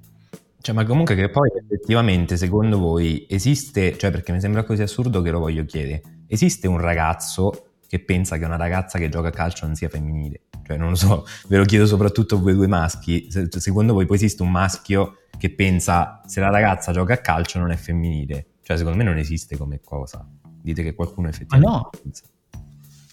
Cioè, 0.60 0.74
ma 0.74 0.86
comunque 0.86 1.14
che 1.14 1.28
poi 1.28 1.50
effettivamente 1.62 2.36
secondo 2.36 2.78
voi 2.78 3.26
esiste, 3.28 3.98
cioè 3.98 4.10
perché 4.10 4.32
mi 4.32 4.40
sembra 4.40 4.62
così 4.62 4.80
assurdo 4.80 5.20
che 5.20 5.30
lo 5.30 5.40
voglio 5.40 5.64
chiedere, 5.64 6.02
esiste 6.26 6.68
un 6.68 6.78
ragazzo 6.78 7.72
che 7.86 8.02
pensa 8.02 8.38
che 8.38 8.44
una 8.44 8.56
ragazza 8.56 8.98
che 8.98 9.10
gioca 9.10 9.28
a 9.28 9.30
calcio 9.30 9.66
non 9.66 9.74
sia 9.74 9.90
femminile? 9.90 10.42
Cioè 10.64 10.78
non 10.78 10.90
lo 10.90 10.94
so, 10.94 11.26
ve 11.48 11.58
lo 11.58 11.64
chiedo 11.64 11.84
soprattutto 11.84 12.36
a 12.36 12.38
voi 12.38 12.54
due 12.54 12.66
maschi, 12.66 13.28
secondo 13.50 13.92
voi 13.92 14.06
poi 14.06 14.16
esiste 14.16 14.42
un 14.42 14.50
maschio 14.50 15.18
che 15.36 15.50
pensa 15.50 16.22
se 16.24 16.40
la 16.40 16.48
ragazza 16.48 16.92
gioca 16.92 17.12
a 17.12 17.18
calcio 17.18 17.58
non 17.58 17.70
è 17.70 17.76
femminile? 17.76 18.46
Cioè 18.62 18.78
secondo 18.78 18.96
me 18.96 19.04
non 19.04 19.18
esiste 19.18 19.58
come 19.58 19.80
cosa. 19.84 20.26
Dite 20.62 20.82
che 20.82 20.94
qualcuno 20.94 21.28
effettivamente 21.28 21.68
ma 21.68 21.76
no. 21.76 21.90
pensa. 22.02 22.24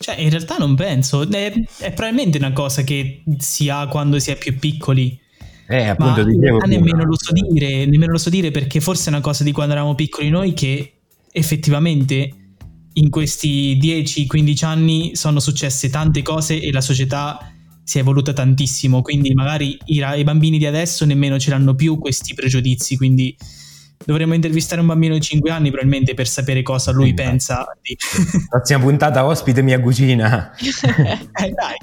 Cioè, 0.02 0.20
in 0.20 0.30
realtà 0.30 0.58
non 0.58 0.76
penso. 0.76 1.30
È, 1.30 1.54
è, 1.78 1.94
probabilmente 1.94 2.38
una 2.38 2.54
cosa 2.54 2.84
che 2.84 3.24
si 3.38 3.70
ha 3.70 3.88
quando 3.88 4.20
si 4.20 4.32
è 4.32 4.38
più 4.38 4.58
piccoli. 4.58 5.20
Eh, 5.68 5.88
appunto, 5.88 6.24
dicevo 6.24 6.58
nemmeno 6.66 7.06
lo 7.06 7.16
so 7.16 7.32
dire, 7.32 7.86
nemmeno 7.86 8.12
lo 8.12 8.18
so 8.18 8.30
dire 8.30 8.52
perché 8.52 8.82
forse 8.82 9.06
è 9.06 9.14
una 9.14 9.22
cosa 9.22 9.46
di 9.46 9.54
quando 9.54 9.72
eravamo 9.72 9.96
piccoli 9.96 10.30
noi 10.30 10.52
che 10.54 10.96
effettivamente 11.32 12.30
in 12.94 13.10
questi 13.10 13.78
10-15 13.78 14.66
anni 14.66 15.16
sono 15.16 15.40
successe 15.40 15.90
tante 15.90 16.22
cose 16.24 16.60
e 16.60 16.74
la 16.74 16.82
società 16.82 17.54
si 17.84 17.98
è 17.98 18.02
evoluta 18.02 18.34
tantissimo, 18.34 19.02
quindi 19.02 19.34
magari 19.34 19.78
i, 19.86 20.04
i 20.18 20.24
bambini 20.24 20.58
di 20.58 20.66
adesso 20.66 21.06
nemmeno 21.06 21.40
ce 21.40 21.52
l'hanno 21.52 21.74
più 21.74 21.98
questi 21.98 22.34
pregiudizi, 22.34 22.98
quindi 22.98 23.36
dovremmo 24.06 24.34
intervistare 24.34 24.82
un 24.82 24.88
bambino 24.88 25.14
di 25.14 25.22
5 25.22 25.50
anni 25.52 25.70
probabilmente 25.70 26.14
per 26.14 26.28
sapere 26.28 26.62
cosa 26.64 26.92
lui 26.92 27.12
Esatto. 27.14 27.30
pensa 27.30 27.66
di... 27.82 27.96
Prossima 28.50 28.80
puntata 28.80 29.26
ospite 29.26 29.62
mia 29.62 29.80
cugina. 29.80 30.52
eh 30.56 31.50
dai, 31.50 31.78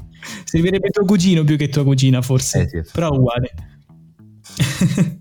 servirebbe 0.45 0.91
tuo 0.91 1.05
cugino 1.05 1.45
più 1.45 1.57
che 1.57 1.69
tua 1.69 1.85
cugina 1.85 2.21
forse, 2.23 2.63
Eh, 2.63 2.69
sì. 2.85 2.91
però 2.93 3.11
uguale. 3.11 3.51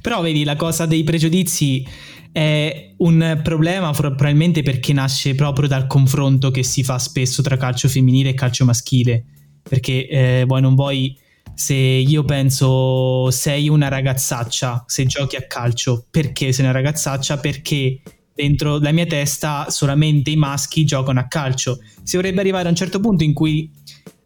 però 0.00 0.22
vedi, 0.22 0.44
la 0.44 0.56
cosa 0.56 0.86
dei 0.86 1.02
pregiudizi 1.04 1.86
è 2.32 2.92
un 2.98 3.40
problema 3.42 3.90
probabilmente 3.92 4.62
perché 4.62 4.92
nasce 4.92 5.34
proprio 5.34 5.68
dal 5.68 5.86
confronto 5.86 6.50
che 6.50 6.62
si 6.62 6.84
fa 6.84 6.98
spesso 6.98 7.42
tra 7.42 7.56
calcio 7.56 7.88
femminile 7.88 8.30
e 8.30 8.34
calcio 8.34 8.64
maschile, 8.64 9.24
perché 9.62 10.06
eh, 10.06 10.44
vuoi 10.46 10.60
non 10.60 10.74
vuoi 10.74 11.18
se 11.56 11.74
io 11.74 12.22
penso 12.22 13.30
sei 13.30 13.70
una 13.70 13.88
ragazzaccia, 13.88 14.84
se 14.86 15.06
giochi 15.06 15.36
a 15.36 15.46
calcio, 15.46 16.04
perché 16.10 16.52
sei 16.52 16.66
una 16.66 16.74
ragazzaccia? 16.74 17.38
Perché 17.38 18.02
dentro 18.34 18.78
la 18.78 18.92
mia 18.92 19.06
testa 19.06 19.70
solamente 19.70 20.28
i 20.28 20.36
maschi 20.36 20.84
giocano 20.84 21.18
a 21.18 21.28
calcio. 21.28 21.78
Si 22.02 22.16
dovrebbe 22.16 22.40
arrivare 22.40 22.66
a 22.66 22.70
un 22.70 22.76
certo 22.76 23.00
punto 23.00 23.24
in 23.24 23.32
cui 23.32 23.70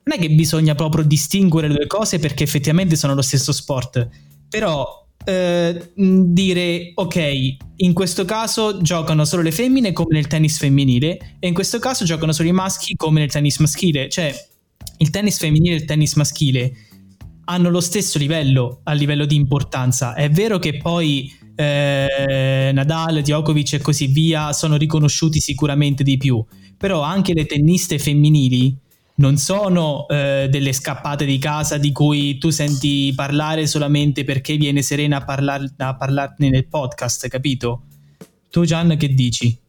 non 0.03 0.19
è 0.19 0.21
che 0.21 0.29
bisogna 0.31 0.75
proprio 0.75 1.05
distinguere 1.05 1.69
le 1.69 1.75
due 1.75 1.87
cose 1.87 2.19
perché 2.19 2.43
effettivamente 2.43 2.97
sono 2.97 3.15
lo 3.15 3.23
stesso 3.23 3.53
sport, 3.53 4.09
però 4.49 5.07
eh, 5.25 5.93
dire 5.95 6.91
ok, 6.97 7.57
in 7.77 7.93
questo 7.93 8.25
caso 8.25 8.83
giocano 8.83 9.25
solo 9.25 9.43
le 9.43 9.53
femmine 9.53 9.93
come 9.93 10.15
nel 10.15 10.27
tennis 10.27 10.59
femminile 10.59 11.37
e 11.39 11.47
in 11.47 11.55
questo 11.55 11.79
caso 11.79 12.05
giocano 12.05 12.33
solo 12.33 12.49
i 12.49 12.53
maschi 12.53 12.97
come 12.97 13.21
nel 13.21 13.31
tennis 13.31 13.59
maschile, 13.59 14.09
cioè 14.09 14.35
il 14.97 15.11
tennis 15.11 15.39
femminile 15.39 15.75
e 15.75 15.79
il 15.79 15.85
tennis 15.85 16.15
maschile 16.15 16.73
hanno 17.45 17.71
lo 17.71 17.81
stesso 17.81 18.19
livello 18.19 18.81
a 18.85 18.93
livello 18.93 19.27
di 19.27 19.35
importanza. 19.35 20.15
È 20.15 20.31
vero 20.31 20.59
che 20.59 20.77
poi 20.77 21.33
eh, 21.55 22.71
Nadal, 22.73 23.21
Djokovic 23.21 23.75
e 23.75 23.81
così 23.81 24.07
via 24.07 24.53
sono 24.53 24.77
riconosciuti 24.77 25.41
sicuramente 25.41 26.03
di 26.03 26.17
più, 26.17 26.45
però 26.77 27.03
anche 27.03 27.35
le 27.35 27.47
tenniste 27.47 27.99
femminili 27.99 28.77
non 29.17 29.37
sono 29.37 30.09
eh, 30.09 30.49
delle 30.51 30.73
scappate 30.73 31.27
di 31.27 31.39
casa 31.39 31.77
di 31.77 31.93
cui 31.93 32.39
tu 32.39 32.49
senti 32.49 33.13
parlare 33.15 33.67
solamente 33.67 34.25
perché 34.25 34.57
viene 34.57 34.81
Serena 34.81 35.19
a, 35.19 35.25
parlar- 35.25 35.75
a 35.77 35.95
parlarne 35.95 36.49
nel 36.49 36.67
podcast, 36.67 37.29
capito? 37.29 37.83
Tu 38.49 38.65
Gian 38.65 38.97
che 38.97 39.09
dici? 39.13 39.60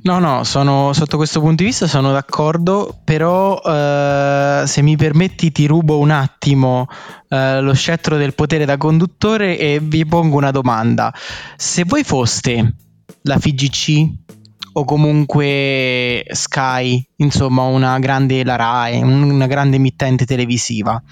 No, 0.00 0.18
no, 0.20 0.44
sono, 0.44 0.92
sotto 0.92 1.16
questo 1.16 1.40
punto 1.40 1.62
di 1.62 1.68
vista 1.68 1.86
sono 1.86 2.12
d'accordo, 2.12 3.00
però 3.04 3.60
eh, 3.60 4.62
se 4.66 4.80
mi 4.82 4.96
permetti 4.96 5.50
ti 5.50 5.66
rubo 5.66 5.98
un 5.98 6.10
attimo 6.10 6.86
eh, 7.28 7.60
lo 7.60 7.74
scettro 7.74 8.16
del 8.16 8.34
potere 8.34 8.64
da 8.64 8.76
conduttore 8.76 9.58
e 9.58 9.80
vi 9.82 10.06
pongo 10.06 10.36
una 10.36 10.50
domanda. 10.52 11.12
Se 11.56 11.84
voi 11.84 12.04
foste 12.04 12.74
la 13.22 13.38
FIGC 13.38 14.06
o 14.74 14.84
comunque 14.84 16.24
Sky, 16.30 17.04
insomma 17.16 17.62
una 17.64 17.98
grande 17.98 18.44
la 18.44 18.88
un- 18.92 19.30
una 19.30 19.46
grande 19.46 19.76
emittente 19.76 20.24
televisiva 20.24 21.02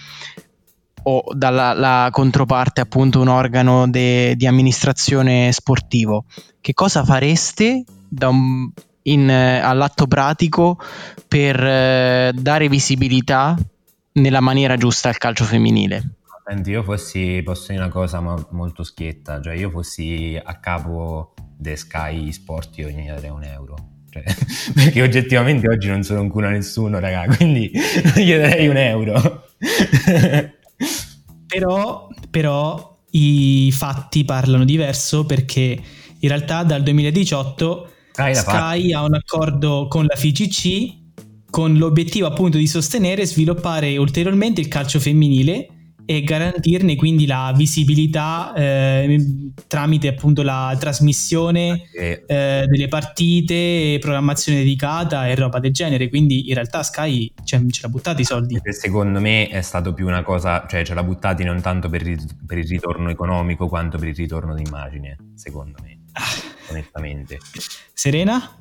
o 1.09 1.23
dalla 1.35 1.73
la 1.73 2.09
controparte 2.11 2.81
appunto 2.81 3.21
un 3.21 3.29
organo 3.29 3.88
de- 3.88 4.35
di 4.37 4.47
amministrazione 4.47 5.53
sportivo, 5.53 6.25
che 6.61 6.75
cosa 6.75 7.05
fareste 7.05 7.85
un- 8.21 8.71
in, 9.03 9.31
all'atto 9.31 10.07
pratico 10.09 10.79
per 11.29 11.62
eh, 11.62 12.33
dare 12.35 12.69
visibilità 12.69 13.57
nella 14.12 14.40
maniera 14.40 14.77
giusta 14.77 15.09
al 15.09 15.19
calcio 15.19 15.45
femminile? 15.45 16.16
Senti, 16.49 16.71
io 16.71 16.83
fossi, 16.83 17.40
posso 17.45 17.73
dire 17.73 17.83
una 17.83 17.92
cosa 17.92 18.21
molto 18.51 18.85
schietta, 18.85 19.40
cioè 19.40 19.55
io 19.55 19.71
fossi 19.71 20.40
a 20.40 20.59
capo 20.61 21.35
de 21.57 21.77
Sky 21.77 22.31
Sport 22.33 22.79
io 22.79 22.88
gli 22.88 23.07
darei 23.07 23.31
un 23.31 23.42
euro. 23.45 23.75
Cioè, 24.11 24.23
perché 24.75 25.03
oggettivamente 25.03 25.69
oggi 25.69 25.88
non 25.88 26.03
sono 26.03 26.21
un 26.21 26.29
culo 26.29 26.47
a 26.47 26.51
nessuno, 26.51 26.99
raga, 26.99 27.27
quindi 27.35 27.71
gli 28.14 28.33
darei 28.33 28.69
un 28.69 28.77
euro. 28.77 29.45
Però, 31.47 32.09
però 32.31 32.99
i 33.12 33.71
fatti 33.73 34.25
parlano 34.25 34.65
diverso 34.65 35.25
perché 35.25 35.81
in 36.19 36.29
realtà 36.29 36.65
dal 36.65 36.83
2018 36.83 37.91
Sky 38.12 38.35
l'ha 38.35 38.41
Sky 38.41 38.93
ha 38.93 39.03
un 39.05 39.15
accordo 39.15 39.87
con 39.89 40.05
la 40.07 40.17
FIGC 40.17 41.05
con 41.51 41.77
l'obiettivo 41.77 42.27
appunto 42.27 42.59
di 42.59 42.67
sostenere 42.67 43.23
e 43.23 43.27
sviluppare 43.27 43.97
ulteriormente 43.97 44.61
il 44.61 44.69
calcio 44.69 44.99
femminile 45.01 45.69
e 46.07 46.23
garantirne 46.23 46.95
quindi 46.95 47.27
la 47.27 47.53
visibilità 47.55 48.55
eh, 48.55 49.21
tramite 49.66 50.09
appunto 50.09 50.42
la 50.42 50.75
trasmissione 50.79 51.88
E- 51.92 52.23
eh, 52.27 52.64
delle 52.69 52.88
partite, 52.88 53.99
programmazione 54.01 54.59
dedicata 54.59 55.27
e 55.27 55.35
roba 55.35 55.59
del 55.59 55.73
genere. 55.73 56.09
Quindi 56.09 56.49
in 56.49 56.55
realtà 56.55 56.83
Sky 56.83 57.33
cioè, 57.45 57.61
ce 57.69 57.81
l'ha 57.83 57.88
buttati 57.88 58.23
i 58.23 58.25
soldi. 58.25 58.61
Secondo 58.71 59.21
me 59.21 59.49
è 59.49 59.61
stato 59.62 59.92
più 59.92 60.07
una 60.07 60.23
cosa, 60.23 60.64
cioè 60.69 60.85
ce 60.85 60.95
l'ha 60.95 61.03
buttati 61.03 61.42
non 61.42 61.61
tanto 61.61 61.88
per 61.88 62.07
il, 62.07 62.25
per 62.47 62.59
il 62.59 62.69
ritorno 62.69 63.11
economico 63.11 63.69
quanto 63.69 63.99
per 63.99 64.09
il 64.09 64.14
ritorno 64.14 64.55
d'immagine, 64.55 65.16
secondo 65.35 65.79
me, 65.83 65.99
onestamente. 66.71 67.38
Serena? 67.92 68.59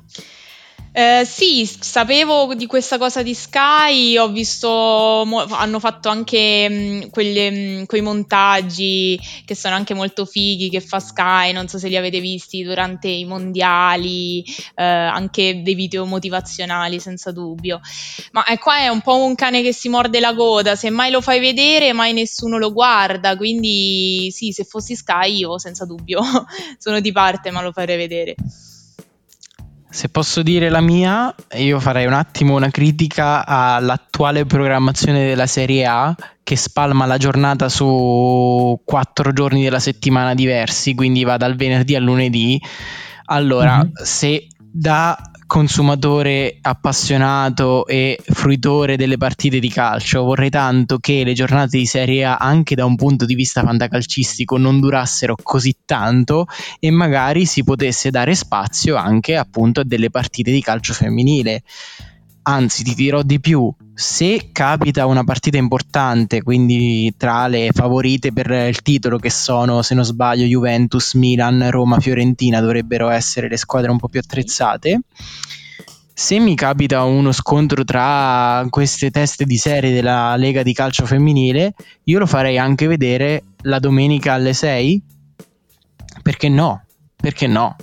Eh, 0.98 1.26
sì, 1.26 1.66
sapevo 1.66 2.54
di 2.54 2.64
questa 2.64 2.96
cosa 2.96 3.22
di 3.22 3.34
Sky, 3.34 4.16
ho 4.16 4.28
visto, 4.28 4.66
mo- 5.26 5.44
hanno 5.50 5.78
fatto 5.78 6.08
anche 6.08 6.68
mh, 6.70 7.10
quelle, 7.10 7.50
mh, 7.82 7.84
quei 7.84 8.00
montaggi 8.00 9.20
che 9.44 9.54
sono 9.54 9.74
anche 9.74 9.92
molto 9.92 10.24
fighi 10.24 10.70
che 10.70 10.80
fa 10.80 10.98
Sky, 10.98 11.52
non 11.52 11.68
so 11.68 11.76
se 11.78 11.88
li 11.88 11.98
avete 11.98 12.18
visti 12.20 12.62
durante 12.62 13.08
i 13.08 13.26
mondiali, 13.26 14.42
eh, 14.74 14.82
anche 14.82 15.60
dei 15.62 15.74
video 15.74 16.06
motivazionali 16.06 16.98
senza 16.98 17.30
dubbio. 17.30 17.78
Ma 18.32 18.44
eh, 18.46 18.56
qua 18.58 18.78
è 18.78 18.88
un 18.88 19.02
po' 19.02 19.22
un 19.22 19.34
cane 19.34 19.60
che 19.60 19.74
si 19.74 19.90
morde 19.90 20.18
la 20.18 20.34
coda, 20.34 20.76
se 20.76 20.88
mai 20.88 21.10
lo 21.10 21.20
fai 21.20 21.40
vedere 21.40 21.92
mai 21.92 22.14
nessuno 22.14 22.56
lo 22.56 22.72
guarda, 22.72 23.36
quindi 23.36 24.30
sì, 24.32 24.50
se 24.50 24.64
fossi 24.64 24.96
Sky 24.96 25.36
io 25.40 25.58
senza 25.58 25.84
dubbio 25.84 26.22
sono 26.78 27.00
di 27.00 27.12
parte 27.12 27.50
ma 27.50 27.60
lo 27.60 27.72
farei 27.72 27.98
vedere. 27.98 28.34
Se 29.96 30.10
posso 30.10 30.42
dire 30.42 30.68
la 30.68 30.82
mia, 30.82 31.34
io 31.54 31.80
farei 31.80 32.04
un 32.04 32.12
attimo 32.12 32.54
una 32.54 32.68
critica 32.68 33.46
all'attuale 33.46 34.44
programmazione 34.44 35.24
della 35.24 35.46
Serie 35.46 35.86
A 35.86 36.14
che 36.42 36.54
spalma 36.54 37.06
la 37.06 37.16
giornata 37.16 37.70
su 37.70 38.78
quattro 38.84 39.32
giorni 39.32 39.62
della 39.62 39.78
settimana 39.78 40.34
diversi, 40.34 40.94
quindi 40.94 41.24
va 41.24 41.38
dal 41.38 41.56
venerdì 41.56 41.96
al 41.96 42.02
lunedì. 42.02 42.60
Allora, 43.28 43.78
Mhm. 43.78 43.92
se 43.94 44.46
da 44.78 45.16
consumatore 45.46 46.58
appassionato 46.60 47.86
e 47.86 48.18
fruitore 48.22 48.98
delle 48.98 49.16
partite 49.16 49.58
di 49.58 49.70
calcio 49.70 50.22
vorrei 50.22 50.50
tanto 50.50 50.98
che 50.98 51.24
le 51.24 51.32
giornate 51.32 51.78
di 51.78 51.86
Serie 51.86 52.24
A 52.24 52.36
anche 52.36 52.74
da 52.74 52.84
un 52.84 52.94
punto 52.94 53.24
di 53.24 53.34
vista 53.34 53.62
fantacalcistico 53.62 54.58
non 54.58 54.78
durassero 54.78 55.34
così 55.42 55.74
tanto 55.86 56.46
e 56.78 56.90
magari 56.90 57.46
si 57.46 57.64
potesse 57.64 58.10
dare 58.10 58.34
spazio 58.34 58.96
anche 58.96 59.36
appunto 59.36 59.80
a 59.80 59.84
delle 59.84 60.10
partite 60.10 60.50
di 60.50 60.60
calcio 60.60 60.92
femminile. 60.92 61.62
Anzi, 62.48 62.84
ti 62.84 62.94
dirò 62.94 63.22
di 63.22 63.40
più, 63.40 63.72
se 63.92 64.50
capita 64.52 65.04
una 65.06 65.24
partita 65.24 65.56
importante, 65.56 66.42
quindi 66.42 67.12
tra 67.16 67.48
le 67.48 67.70
favorite 67.72 68.32
per 68.32 68.48
il 68.68 68.82
titolo 68.82 69.18
che 69.18 69.30
sono, 69.30 69.82
se 69.82 69.96
non 69.96 70.04
sbaglio, 70.04 70.44
Juventus, 70.44 71.14
Milan, 71.14 71.68
Roma, 71.72 71.98
Fiorentina, 71.98 72.60
dovrebbero 72.60 73.08
essere 73.08 73.48
le 73.48 73.56
squadre 73.56 73.90
un 73.90 73.98
po' 73.98 74.08
più 74.08 74.20
attrezzate. 74.20 75.00
Se 76.14 76.38
mi 76.38 76.54
capita 76.54 77.02
uno 77.02 77.32
scontro 77.32 77.82
tra 77.82 78.64
queste 78.70 79.10
teste 79.10 79.44
di 79.44 79.56
serie 79.56 79.92
della 79.92 80.36
Lega 80.36 80.62
di 80.62 80.72
calcio 80.72 81.04
femminile, 81.04 81.74
io 82.04 82.18
lo 82.20 82.26
farei 82.26 82.58
anche 82.58 82.86
vedere 82.86 83.42
la 83.62 83.80
domenica 83.80 84.34
alle 84.34 84.52
6. 84.52 85.02
Perché 86.22 86.48
no? 86.48 86.84
Perché 87.16 87.48
no? 87.48 87.74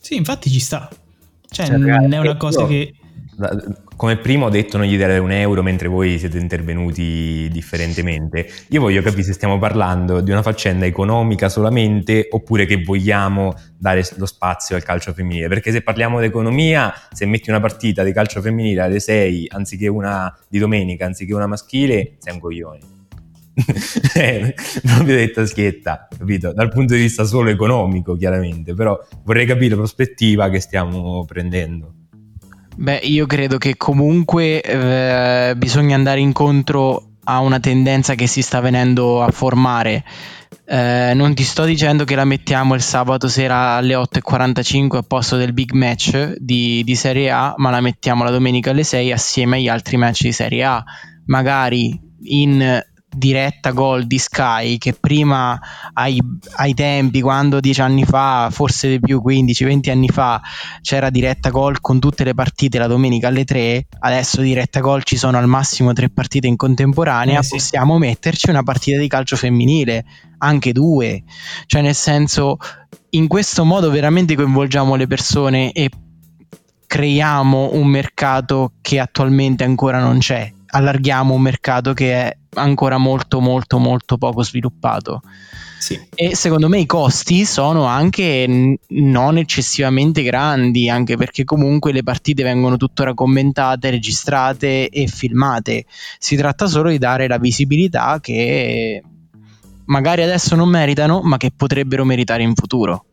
Sì, 0.00 0.14
infatti 0.14 0.48
ci 0.50 0.60
sta. 0.60 0.88
Cioè, 1.50 1.66
Cioè, 1.66 1.76
non 1.76 2.12
è 2.12 2.18
una 2.18 2.30
io- 2.30 2.36
cosa 2.36 2.64
che... 2.66 2.92
Come 3.96 4.16
primo 4.16 4.46
ho 4.46 4.48
detto 4.48 4.78
non 4.78 4.86
gli 4.86 4.98
darei 4.98 5.20
un 5.20 5.30
euro 5.30 5.62
mentre 5.62 5.86
voi 5.86 6.18
siete 6.18 6.38
intervenuti 6.38 7.48
differentemente. 7.52 8.48
Io 8.70 8.80
voglio 8.80 9.00
capire 9.00 9.22
se 9.22 9.32
stiamo 9.32 9.58
parlando 9.58 10.20
di 10.20 10.32
una 10.32 10.42
faccenda 10.42 10.86
economica 10.86 11.48
solamente 11.48 12.26
oppure 12.30 12.66
che 12.66 12.82
vogliamo 12.82 13.54
dare 13.76 14.04
lo 14.16 14.26
spazio 14.26 14.74
al 14.74 14.82
calcio 14.82 15.12
femminile. 15.12 15.46
Perché 15.46 15.70
se 15.70 15.82
parliamo 15.82 16.18
di 16.18 16.26
economia, 16.26 16.92
se 17.12 17.26
metti 17.26 17.50
una 17.50 17.60
partita 17.60 18.02
di 18.02 18.12
calcio 18.12 18.40
femminile 18.40 18.80
alle 18.80 18.98
6 18.98 19.48
anziché 19.50 19.86
una 19.86 20.36
di 20.48 20.58
domenica, 20.58 21.06
anziché 21.06 21.32
una 21.32 21.46
maschile, 21.46 22.16
sei 22.18 22.34
un 22.34 22.40
coglione. 22.40 22.80
Eh, 24.14 24.54
proprio 24.82 25.16
detta 25.16 25.44
schietta, 25.46 26.08
capito? 26.16 26.52
Dal 26.52 26.70
punto 26.70 26.94
di 26.94 27.00
vista 27.00 27.24
solo 27.24 27.50
economico, 27.50 28.16
chiaramente, 28.16 28.74
però 28.74 28.98
vorrei 29.24 29.46
capire 29.46 29.70
la 29.70 29.76
prospettiva 29.76 30.48
che 30.48 30.60
stiamo 30.60 31.24
prendendo. 31.24 31.97
Beh, 32.80 33.00
io 33.02 33.26
credo 33.26 33.58
che 33.58 33.76
comunque 33.76 34.60
eh, 34.60 35.52
bisogna 35.56 35.96
andare 35.96 36.20
incontro 36.20 37.08
a 37.24 37.40
una 37.40 37.58
tendenza 37.58 38.14
che 38.14 38.28
si 38.28 38.40
sta 38.40 38.60
venendo 38.60 39.20
a 39.20 39.32
formare. 39.32 40.04
Eh, 40.64 41.10
non 41.12 41.34
ti 41.34 41.42
sto 41.42 41.64
dicendo 41.64 42.04
che 42.04 42.14
la 42.14 42.24
mettiamo 42.24 42.74
il 42.74 42.80
sabato 42.80 43.26
sera 43.26 43.74
alle 43.74 43.94
8.45 43.94 44.96
a 44.96 45.02
posto 45.02 45.36
del 45.36 45.52
big 45.52 45.72
match 45.72 46.36
di, 46.38 46.84
di 46.84 46.94
Serie 46.94 47.32
A, 47.32 47.52
ma 47.56 47.70
la 47.70 47.80
mettiamo 47.80 48.22
la 48.22 48.30
domenica 48.30 48.70
alle 48.70 48.84
6 48.84 49.10
assieme 49.10 49.56
agli 49.56 49.68
altri 49.68 49.96
match 49.96 50.22
di 50.22 50.32
Serie 50.32 50.62
A. 50.62 50.84
Magari 51.26 52.00
in 52.26 52.80
diretta 53.10 53.72
gol 53.72 54.06
di 54.06 54.18
Sky 54.18 54.78
che 54.78 54.92
prima 54.92 55.58
ai, 55.94 56.20
ai, 56.56 56.74
tempi 56.74 57.20
quando 57.20 57.58
dieci 57.58 57.80
anni 57.80 58.04
fa 58.04 58.48
forse 58.50 58.88
di 58.88 59.00
più 59.00 59.22
15-20 59.24 59.90
anni 59.90 60.08
fa 60.08 60.40
c'era 60.82 61.10
diretta 61.10 61.50
gol 61.50 61.80
con 61.80 61.98
tutte 61.98 62.24
le 62.24 62.34
partite 62.34 62.78
la 62.78 62.86
domenica 62.86 63.28
alle 63.28 63.44
3 63.44 63.86
adesso 64.00 64.40
diretta 64.42 64.80
gol 64.80 65.04
ci 65.04 65.16
sono 65.16 65.38
al 65.38 65.46
massimo 65.46 65.92
tre 65.92 66.10
partite 66.10 66.46
in 66.46 66.56
contemporanea 66.56 67.40
eh 67.40 67.42
sì. 67.42 67.56
possiamo 67.56 67.98
metterci 67.98 68.50
una 68.50 68.62
partita 68.62 68.98
di 68.98 69.08
calcio 69.08 69.36
femminile 69.36 70.04
anche 70.38 70.72
due 70.72 71.22
cioè 71.66 71.82
nel 71.82 71.94
senso 71.94 72.58
in 73.10 73.26
questo 73.26 73.64
modo 73.64 73.90
veramente 73.90 74.34
coinvolgiamo 74.34 74.94
le 74.94 75.06
persone 75.06 75.72
e 75.72 75.90
creiamo 76.86 77.70
un 77.72 77.86
mercato 77.86 78.72
che 78.80 79.00
attualmente 79.00 79.64
ancora 79.64 79.98
non 79.98 80.18
c'è 80.18 80.52
allarghiamo 80.70 81.34
un 81.34 81.42
mercato 81.42 81.92
che 81.92 82.12
è 82.12 82.36
ancora 82.54 82.98
molto 82.98 83.40
molto 83.40 83.78
molto 83.78 84.16
poco 84.18 84.42
sviluppato. 84.42 85.22
Sì. 85.78 85.98
E 86.14 86.34
secondo 86.34 86.68
me 86.68 86.80
i 86.80 86.86
costi 86.86 87.44
sono 87.44 87.84
anche 87.84 88.76
non 88.88 89.38
eccessivamente 89.38 90.22
grandi, 90.22 90.90
anche 90.90 91.16
perché 91.16 91.44
comunque 91.44 91.92
le 91.92 92.02
partite 92.02 92.42
vengono 92.42 92.76
tuttora 92.76 93.14
commentate, 93.14 93.90
registrate 93.90 94.88
e 94.88 95.06
filmate. 95.06 95.84
Si 96.18 96.36
tratta 96.36 96.66
solo 96.66 96.90
di 96.90 96.98
dare 96.98 97.28
la 97.28 97.38
visibilità 97.38 98.18
che 98.20 99.02
magari 99.84 100.22
adesso 100.22 100.56
non 100.56 100.68
meritano, 100.68 101.20
ma 101.22 101.36
che 101.36 101.52
potrebbero 101.54 102.04
meritare 102.04 102.42
in 102.42 102.54
futuro. 102.54 103.04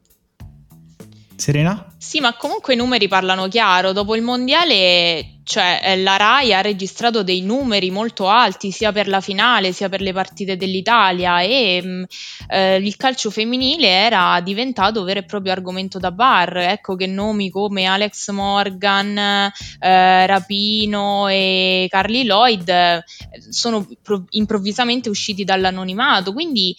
Serena? 1.38 1.94
Sì, 1.98 2.20
ma 2.20 2.36
comunque 2.36 2.74
i 2.74 2.78
numeri 2.78 3.08
parlano 3.08 3.48
chiaro. 3.48 3.92
Dopo 3.92 4.16
il 4.16 4.22
mondiale, 4.22 5.40
cioè, 5.44 5.82
eh, 5.84 5.98
la 5.98 6.18
RAI 6.18 6.54
ha 6.54 6.62
registrato 6.62 7.24
dei 7.24 7.42
numeri 7.42 7.92
molto 7.92 8.28
alti 8.28 8.72
sia 8.72 8.92
per 8.92 9.08
la 9.08 9.22
finale 9.22 9.72
sia 9.72 9.90
per 9.90 10.02
le 10.02 10.14
partite 10.14 10.56
dell'Italia 10.56 11.42
e 11.42 11.82
mm, 11.84 12.04
eh, 12.50 12.76
il 12.78 12.96
calcio 12.96 13.30
femminile 13.30 13.88
era 13.88 14.40
diventato 14.42 15.04
vero 15.04 15.20
e 15.20 15.24
proprio 15.26 15.52
argomento 15.52 16.00
da 16.00 16.12
bar. 16.12 16.58
Ecco 16.58 16.96
che 16.96 17.08
nomi 17.08 17.50
come 17.50 17.86
Alex 17.86 18.30
Morgan, 18.30 19.18
eh, 19.18 20.26
Rapino 20.26 21.28
e 21.28 21.88
Carly 21.90 22.24
Lloyd 22.24 22.70
eh, 22.70 23.04
sono 23.50 23.88
pro- 24.02 24.26
improvvisamente 24.30 25.10
usciti 25.10 25.44
dall'anonimato. 25.44 26.34
Quindi 26.34 26.76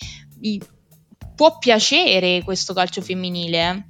può 1.35 1.59
piacere 1.59 2.43
questo 2.43 2.73
calcio 2.73 3.03
femminile. 3.03 3.89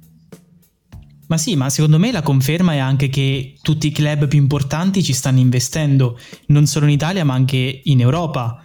Ma 1.27 1.37
sì, 1.37 1.55
ma 1.55 1.69
secondo 1.69 1.99
me 1.99 2.11
la 2.11 2.21
conferma 2.21 2.73
è 2.73 2.77
anche 2.77 3.09
che 3.09 3.55
tutti 3.61 3.87
i 3.87 3.91
club 3.91 4.27
più 4.27 4.39
importanti 4.39 5.03
ci 5.03 5.13
stanno 5.13 5.39
investendo, 5.39 6.17
non 6.47 6.65
solo 6.65 6.85
in 6.85 6.91
Italia 6.91 7.25
ma 7.25 7.33
anche 7.33 7.81
in 7.83 7.99
Europa. 7.99 8.63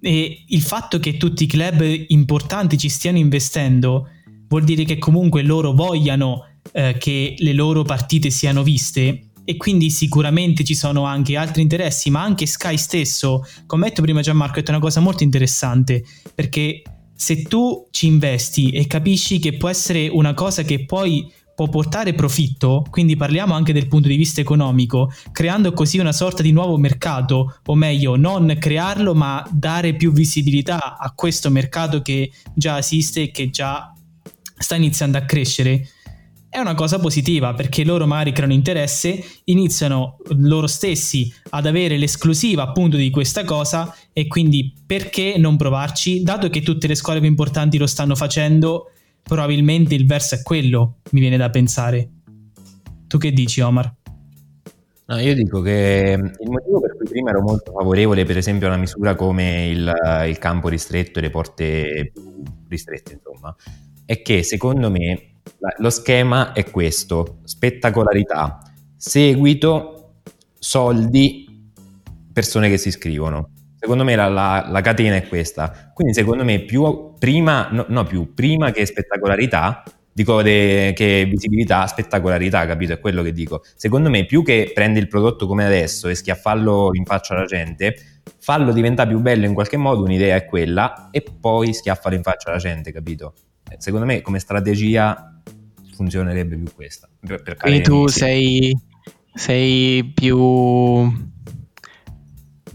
E 0.00 0.44
il 0.46 0.62
fatto 0.62 0.98
che 0.98 1.18
tutti 1.18 1.44
i 1.44 1.46
club 1.46 1.84
importanti 2.08 2.78
ci 2.78 2.88
stiano 2.88 3.18
investendo 3.18 4.08
vuol 4.48 4.64
dire 4.64 4.84
che 4.84 4.98
comunque 4.98 5.42
loro 5.42 5.72
vogliano 5.72 6.46
eh, 6.72 6.96
che 6.98 7.34
le 7.38 7.52
loro 7.52 7.82
partite 7.82 8.30
siano 8.30 8.62
viste 8.62 9.30
e 9.44 9.56
quindi 9.56 9.90
sicuramente 9.90 10.64
ci 10.64 10.74
sono 10.74 11.04
anche 11.04 11.36
altri 11.36 11.62
interessi, 11.62 12.08
ma 12.08 12.22
anche 12.22 12.46
Sky 12.46 12.76
stesso, 12.76 13.44
come 13.66 13.88
detto 13.88 14.00
prima 14.00 14.20
Gianmarco, 14.20 14.54
detto 14.56 14.70
una 14.70 14.80
cosa 14.80 15.00
molto 15.00 15.22
interessante, 15.22 16.04
perché 16.34 16.82
se 17.14 17.42
tu 17.42 17.88
ci 17.90 18.06
investi 18.06 18.70
e 18.70 18.86
capisci 18.86 19.38
che 19.38 19.56
può 19.56 19.68
essere 19.68 20.08
una 20.08 20.34
cosa 20.34 20.62
che 20.62 20.84
poi 20.84 21.30
può 21.60 21.68
portare 21.68 22.14
profitto, 22.14 22.86
quindi 22.88 23.16
parliamo 23.16 23.52
anche 23.52 23.74
del 23.74 23.86
punto 23.86 24.08
di 24.08 24.16
vista 24.16 24.40
economico, 24.40 25.12
creando 25.30 25.74
così 25.74 25.98
una 25.98 26.12
sorta 26.12 26.40
di 26.40 26.52
nuovo 26.52 26.78
mercato, 26.78 27.58
o 27.66 27.74
meglio, 27.74 28.16
non 28.16 28.56
crearlo 28.58 29.14
ma 29.14 29.46
dare 29.50 29.94
più 29.94 30.10
visibilità 30.10 30.96
a 30.96 31.12
questo 31.14 31.50
mercato 31.50 32.00
che 32.00 32.32
già 32.54 32.78
esiste 32.78 33.24
e 33.24 33.30
che 33.30 33.50
già 33.50 33.92
sta 34.56 34.74
iniziando 34.74 35.18
a 35.18 35.26
crescere. 35.26 35.86
È 36.48 36.58
una 36.58 36.74
cosa 36.74 36.98
positiva 36.98 37.52
perché 37.52 37.84
loro 37.84 38.06
magari 38.06 38.32
creano 38.32 38.54
interesse, 38.54 39.22
iniziano 39.44 40.16
loro 40.38 40.66
stessi 40.66 41.30
ad 41.50 41.66
avere 41.66 41.98
l'esclusiva 41.98 42.62
appunto 42.62 42.96
di 42.96 43.10
questa 43.10 43.44
cosa 43.44 43.94
e 44.14 44.26
quindi 44.28 44.72
perché 44.86 45.34
non 45.36 45.58
provarci, 45.58 46.22
dato 46.22 46.48
che 46.48 46.62
tutte 46.62 46.86
le 46.86 46.94
scuole 46.94 47.20
più 47.20 47.28
importanti 47.28 47.76
lo 47.76 47.86
stanno 47.86 48.16
facendo 48.16 48.92
probabilmente 49.22 49.94
il 49.94 50.06
verso 50.06 50.34
è 50.34 50.42
quello, 50.42 50.98
mi 51.10 51.20
viene 51.20 51.36
da 51.36 51.50
pensare. 51.50 52.10
Tu 53.06 53.18
che 53.18 53.32
dici, 53.32 53.60
Omar? 53.60 53.94
No, 55.06 55.18
io 55.18 55.34
dico 55.34 55.60
che 55.60 56.16
il 56.16 56.50
motivo 56.50 56.80
per 56.80 56.96
cui 56.96 57.08
prima 57.08 57.30
ero 57.30 57.42
molto 57.42 57.72
favorevole, 57.72 58.24
per 58.24 58.36
esempio, 58.36 58.68
a 58.68 58.70
una 58.70 58.78
misura 58.78 59.16
come 59.16 59.66
il, 59.66 59.92
il 60.28 60.38
campo 60.38 60.68
ristretto 60.68 61.18
e 61.18 61.22
le 61.22 61.30
porte 61.30 62.12
più 62.12 62.42
ristrette, 62.68 63.14
insomma, 63.14 63.54
è 64.04 64.22
che 64.22 64.44
secondo 64.44 64.88
me 64.88 65.32
lo 65.78 65.90
schema 65.90 66.52
è 66.52 66.70
questo: 66.70 67.38
spettacolarità, 67.42 68.60
seguito, 68.96 70.20
soldi, 70.56 71.72
persone 72.32 72.68
che 72.68 72.78
si 72.78 72.88
iscrivono. 72.88 73.50
Secondo 73.80 74.04
me 74.04 74.14
la, 74.14 74.28
la, 74.28 74.66
la, 74.68 74.80
catena 74.82 75.16
è 75.16 75.26
questa. 75.26 75.90
Quindi 75.94 76.12
secondo 76.12 76.44
me 76.44 76.60
più 76.60 77.14
prima, 77.18 77.68
no, 77.70 77.86
no 77.88 78.04
più, 78.04 78.34
prima 78.34 78.72
che 78.72 78.84
spettacolarità, 78.84 79.82
dico 80.12 80.42
de, 80.42 80.92
che 80.94 81.26
visibilità, 81.26 81.86
spettacolarità, 81.86 82.66
capito? 82.66 82.92
È 82.92 83.00
quello 83.00 83.22
che 83.22 83.32
dico. 83.32 83.62
Secondo 83.74 84.10
me 84.10 84.26
più 84.26 84.42
che 84.42 84.70
prendi 84.74 84.98
il 84.98 85.08
prodotto 85.08 85.46
come 85.46 85.64
adesso 85.64 86.08
e 86.08 86.14
schiaffarlo 86.14 86.90
in 86.92 87.06
faccia 87.06 87.34
alla 87.34 87.46
gente, 87.46 87.96
fallo 88.38 88.70
diventare 88.70 89.08
più 89.08 89.20
bello 89.20 89.46
in 89.46 89.54
qualche 89.54 89.78
modo, 89.78 90.02
un'idea 90.02 90.36
è 90.36 90.44
quella, 90.44 91.08
e 91.10 91.22
poi 91.22 91.72
schiaffalo 91.72 92.14
in 92.14 92.22
faccia 92.22 92.50
alla 92.50 92.58
gente, 92.58 92.92
capito? 92.92 93.32
Eh, 93.70 93.76
secondo 93.78 94.04
me 94.04 94.20
come 94.20 94.40
strategia 94.40 95.40
funzionerebbe 95.94 96.54
più 96.54 96.70
questa. 96.74 97.08
Per, 97.18 97.42
per 97.42 97.56
Quindi 97.56 97.80
tu 97.80 98.08
sei, 98.08 98.76
sei 99.32 100.04
più 100.04 101.28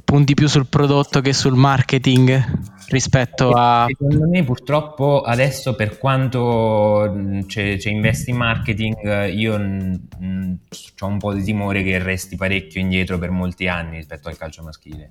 punti 0.05 0.35
più 0.35 0.47
sul 0.47 0.67
prodotto 0.67 1.19
che 1.19 1.33
sul 1.33 1.55
marketing 1.55 2.61
rispetto 2.87 3.49
a... 3.51 3.85
Secondo 3.87 4.29
me 4.29 4.43
purtroppo 4.43 5.21
adesso 5.21 5.75
per 5.75 5.97
quanto 5.97 7.41
c'è, 7.47 7.77
c'è 7.77 7.89
investi 7.89 8.29
in 8.29 8.37
marketing 8.37 9.33
io 9.33 9.55
ho 9.55 11.07
un 11.07 11.17
po' 11.17 11.33
di 11.33 11.43
timore 11.43 11.83
che 11.83 11.97
resti 11.97 12.37
parecchio 12.37 12.79
indietro 12.79 13.17
per 13.17 13.31
molti 13.31 13.67
anni 13.67 13.97
rispetto 13.97 14.29
al 14.29 14.37
calcio 14.37 14.63
maschile. 14.63 15.09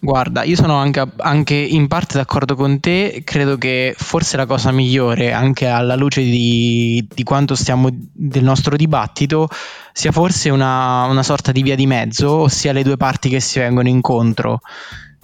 Guarda, 0.00 0.42
io 0.42 0.56
sono 0.56 0.76
anche, 0.76 1.02
anche, 1.18 1.54
in 1.54 1.88
parte 1.88 2.18
d'accordo 2.18 2.54
con 2.54 2.78
te, 2.80 3.22
credo 3.24 3.56
che 3.56 3.94
forse 3.96 4.36
la 4.36 4.46
cosa 4.46 4.70
migliore, 4.70 5.32
anche 5.32 5.66
alla 5.66 5.94
luce 5.94 6.22
di, 6.22 7.06
di 7.12 7.22
quanto 7.22 7.54
stiamo 7.54 7.88
del 7.90 8.44
nostro 8.44 8.76
dibattito, 8.76 9.48
sia 9.92 10.12
forse 10.12 10.50
una, 10.50 11.04
una, 11.04 11.22
sorta 11.22 11.52
di 11.52 11.62
via 11.62 11.74
di 11.74 11.86
mezzo, 11.86 12.30
ossia 12.30 12.72
le 12.72 12.82
due 12.82 12.96
parti 12.96 13.28
che 13.28 13.40
si 13.40 13.58
vengono 13.58 13.88
incontro, 13.88 14.60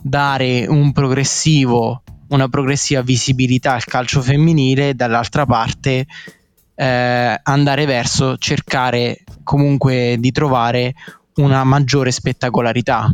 dare 0.00 0.66
un 0.66 0.92
progressivo, 0.92 2.02
una 2.28 2.48
progressiva 2.48 3.02
visibilità 3.02 3.74
al 3.74 3.84
calcio 3.84 4.22
femminile, 4.22 4.94
dall'altra 4.94 5.44
parte 5.44 6.06
eh, 6.74 7.40
andare 7.42 7.84
verso 7.84 8.38
cercare 8.38 9.24
comunque 9.42 10.16
di 10.18 10.32
trovare 10.32 10.94
una 11.34 11.64
maggiore 11.64 12.10
spettacolarità 12.10 13.12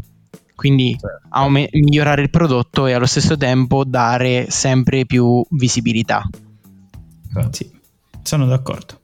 quindi 0.56 0.96
certo. 0.98 1.28
aume- 1.28 1.68
migliorare 1.70 2.22
il 2.22 2.30
prodotto 2.30 2.86
e 2.86 2.94
allo 2.94 3.06
stesso 3.06 3.36
tempo 3.36 3.84
dare 3.84 4.46
sempre 4.50 5.06
più 5.06 5.44
visibilità. 5.50 6.26
Sì, 7.50 7.70
sono 8.22 8.46
d'accordo. 8.46 9.00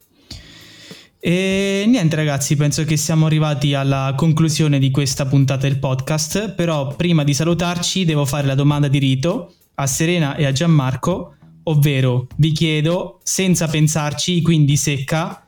E 1.19 1.85
niente 1.87 2.17
ragazzi, 2.17 2.57
penso 2.57 2.83
che 2.83 2.97
siamo 2.97 3.27
arrivati 3.27 3.73
alla 3.73 4.13
conclusione 4.17 4.77
di 4.77 4.91
questa 4.91 5.25
puntata 5.25 5.67
del 5.67 5.79
podcast, 5.79 6.53
però 6.53 6.93
prima 6.95 7.23
di 7.23 7.33
salutarci 7.33 8.03
devo 8.03 8.25
fare 8.25 8.45
la 8.45 8.55
domanda 8.55 8.89
di 8.89 8.97
rito 8.97 9.53
a 9.75 9.87
Serena 9.87 10.35
e 10.35 10.45
a 10.45 10.51
Gianmarco, 10.51 11.35
ovvero 11.63 12.27
vi 12.35 12.51
chiedo, 12.51 13.21
senza 13.23 13.67
pensarci, 13.67 14.41
quindi 14.41 14.75
secca, 14.75 15.47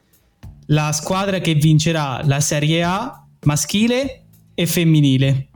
la 0.68 0.94
squadra 0.94 1.40
che 1.40 1.56
vincerà 1.56 2.22
la 2.24 2.40
Serie 2.40 2.82
A 2.82 3.26
maschile 3.44 4.28
e 4.54 4.66
femminile. 4.66 5.50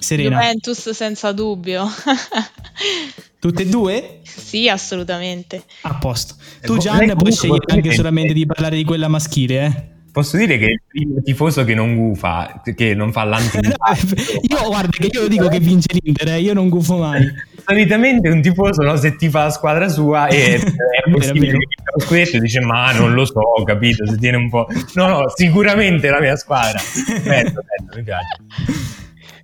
Serena. 0.00 0.40
Juventus 0.40 0.90
senza 0.90 1.32
dubbio. 1.32 1.86
Tutte 3.38 3.62
e 3.62 3.66
due? 3.66 4.20
Sì, 4.22 4.68
assolutamente. 4.68 5.62
A 5.82 5.94
posto. 5.94 6.34
Tu 6.62 6.76
Gian 6.76 7.14
puoi 7.16 7.32
scegliere 7.32 7.64
anche 7.68 7.92
solamente 7.92 8.32
di 8.32 8.44
parlare 8.44 8.76
di 8.76 8.84
quella 8.84 9.08
maschile, 9.08 9.64
eh? 9.64 9.98
Posso 10.12 10.36
dire 10.36 10.58
che 10.58 10.66
è 10.66 10.70
il 10.70 10.80
primo 10.88 11.22
tifoso 11.22 11.64
che 11.64 11.74
non 11.74 11.94
gufa, 11.94 12.62
che 12.74 12.94
non 12.94 13.12
fa 13.12 13.22
l'anti 13.22 13.58
Io 13.62 14.66
guarda 14.66 14.90
che 14.90 15.08
io 15.12 15.28
dico 15.28 15.48
che 15.48 15.60
vince 15.60 15.88
l'Inter, 15.92 16.28
eh, 16.28 16.40
io 16.40 16.52
non 16.52 16.68
gufo 16.68 16.96
mai. 16.96 17.32
Solitamente 17.64 18.28
un 18.28 18.42
tifoso 18.42 18.82
no, 18.82 18.96
se 18.96 19.14
ti 19.14 19.30
fa 19.30 19.44
la 19.44 19.50
squadra 19.50 19.88
sua 19.88 20.26
e 20.26 20.56
è 20.58 21.10
possibile 21.10 21.52
che 21.52 22.04
questo 22.06 22.40
dice 22.40 22.60
ma 22.60 22.90
non 22.92 23.14
lo 23.14 23.24
so, 23.24 23.40
capito, 23.64 24.04
si 24.06 24.18
tiene 24.18 24.36
un 24.36 24.50
po'... 24.50 24.66
No, 24.94 25.06
no, 25.06 25.32
sicuramente 25.32 26.10
la 26.10 26.20
mia 26.20 26.36
squadra. 26.36 26.80
Bello, 27.22 27.62
bello, 27.62 27.94
mi 27.94 28.02
piace. 28.02 28.99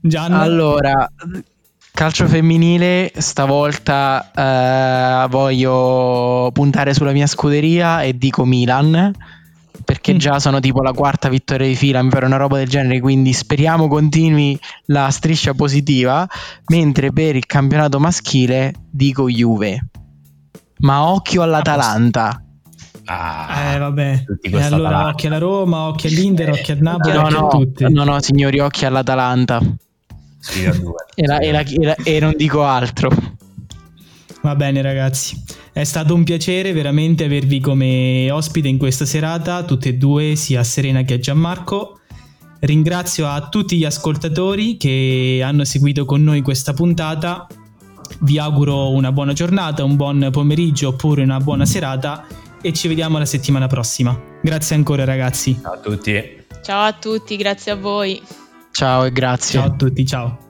Gianna? 0.09 0.41
Allora, 0.41 1.11
calcio 1.93 2.27
femminile, 2.27 3.13
stavolta 3.17 4.31
eh, 4.35 5.29
voglio 5.29 6.51
puntare 6.53 6.95
sulla 6.95 7.13
mia 7.13 7.27
scuderia 7.27 8.03
e 8.03 8.17
dico 8.17 8.45
Milan 8.45 9.13
perché 9.85 10.15
mm. 10.15 10.19
già 10.19 10.39
sono 10.39 10.61
tipo 10.61 10.83
la 10.83 10.93
quarta 10.93 11.29
vittoria 11.29 11.67
di 11.67 11.77
fila, 11.77 12.03
mi 12.03 12.11
pare 12.11 12.27
una 12.27 12.37
roba 12.37 12.59
del 12.59 12.69
genere, 12.69 13.01
quindi 13.01 13.33
speriamo 13.33 13.89
continui 13.89 14.59
la 14.87 15.09
striscia 15.11 15.55
positiva, 15.55 16.27
mentre 16.67 17.13
per 17.13 17.37
il 17.37 17.47
campionato 17.47 18.01
maschile 18.01 18.75
dico 18.91 19.29
Juve. 19.29 19.87
Ma 20.79 21.09
occhio 21.09 21.43
all'Atalanta. 21.43 22.43
Ah, 23.09 23.73
eh 23.75 23.79
vabbè, 23.79 24.25
e 24.41 24.63
allora 24.63 25.07
occhio 25.07 25.29
alla 25.29 25.39
Roma, 25.39 25.87
occhio 25.87 26.09
all'Inter, 26.09 26.51
occhio 26.51 26.75
a 26.75 26.79
Napoli, 26.81 27.15
no, 27.15 27.23
occhio 27.23 27.39
no, 27.39 27.47
a 27.47 27.51
tutti. 27.51 27.93
No, 27.93 28.05
no, 28.05 28.21
signori, 28.21 28.59
occhio 28.59 28.89
all'Atalanta. 28.89 29.61
Sì, 30.49 30.65
a 30.65 30.73
due. 30.73 30.95
e, 31.15 31.27
la, 31.27 31.39
e, 31.39 31.51
la, 31.51 31.61
e, 31.61 31.85
la, 31.85 31.95
e 31.95 32.21
non 32.21 32.35
dico 32.37 32.63
altro. 32.63 33.11
Va 34.43 34.55
bene 34.55 34.81
ragazzi, 34.81 35.43
è 35.73 35.83
stato 35.83 36.15
un 36.15 36.23
piacere 36.23 36.73
veramente 36.73 37.25
avervi 37.25 37.59
come 37.59 38.31
ospite 38.31 38.69
in 38.69 38.79
questa 38.79 39.05
serata, 39.05 39.65
tutte 39.65 39.89
e 39.89 39.95
due, 39.95 40.37
sia 40.37 40.63
Serena 40.63 41.03
che 41.03 41.15
a 41.15 41.19
Gianmarco. 41.19 42.01
Ringrazio 42.61 43.27
a 43.27 43.49
tutti 43.49 43.77
gli 43.77 43.85
ascoltatori 43.85 44.77
che 44.77 45.41
hanno 45.45 45.65
seguito 45.65 46.05
con 46.05 46.23
noi 46.23 46.43
questa 46.43 46.73
puntata. 46.73 47.47
Vi 48.21 48.39
auguro 48.39 48.91
una 48.91 49.11
buona 49.11 49.33
giornata, 49.33 49.83
un 49.83 49.97
buon 49.97 50.29
pomeriggio 50.31 50.89
oppure 50.89 51.23
una 51.23 51.41
buona 51.41 51.67
serata 51.67 52.25
e 52.63 52.73
ci 52.73 52.89
vediamo 52.89 53.19
la 53.19 53.27
settimana 53.27 53.67
prossima. 53.67 54.19
Grazie 54.41 54.77
ancora 54.77 55.05
ragazzi. 55.05 55.59
Ciao 55.61 55.73
a 55.73 55.79
tutti. 55.79 56.45
Ciao 56.63 56.85
a 56.85 56.93
tutti, 56.93 57.37
grazie 57.37 57.73
a 57.73 57.77
voi. 57.77 58.23
Ciao 58.77 59.07
e 59.07 59.11
grazie. 59.11 59.59
Ciao 59.59 59.69
a 59.69 59.75
tutti, 59.75 60.05
ciao. 60.05 60.46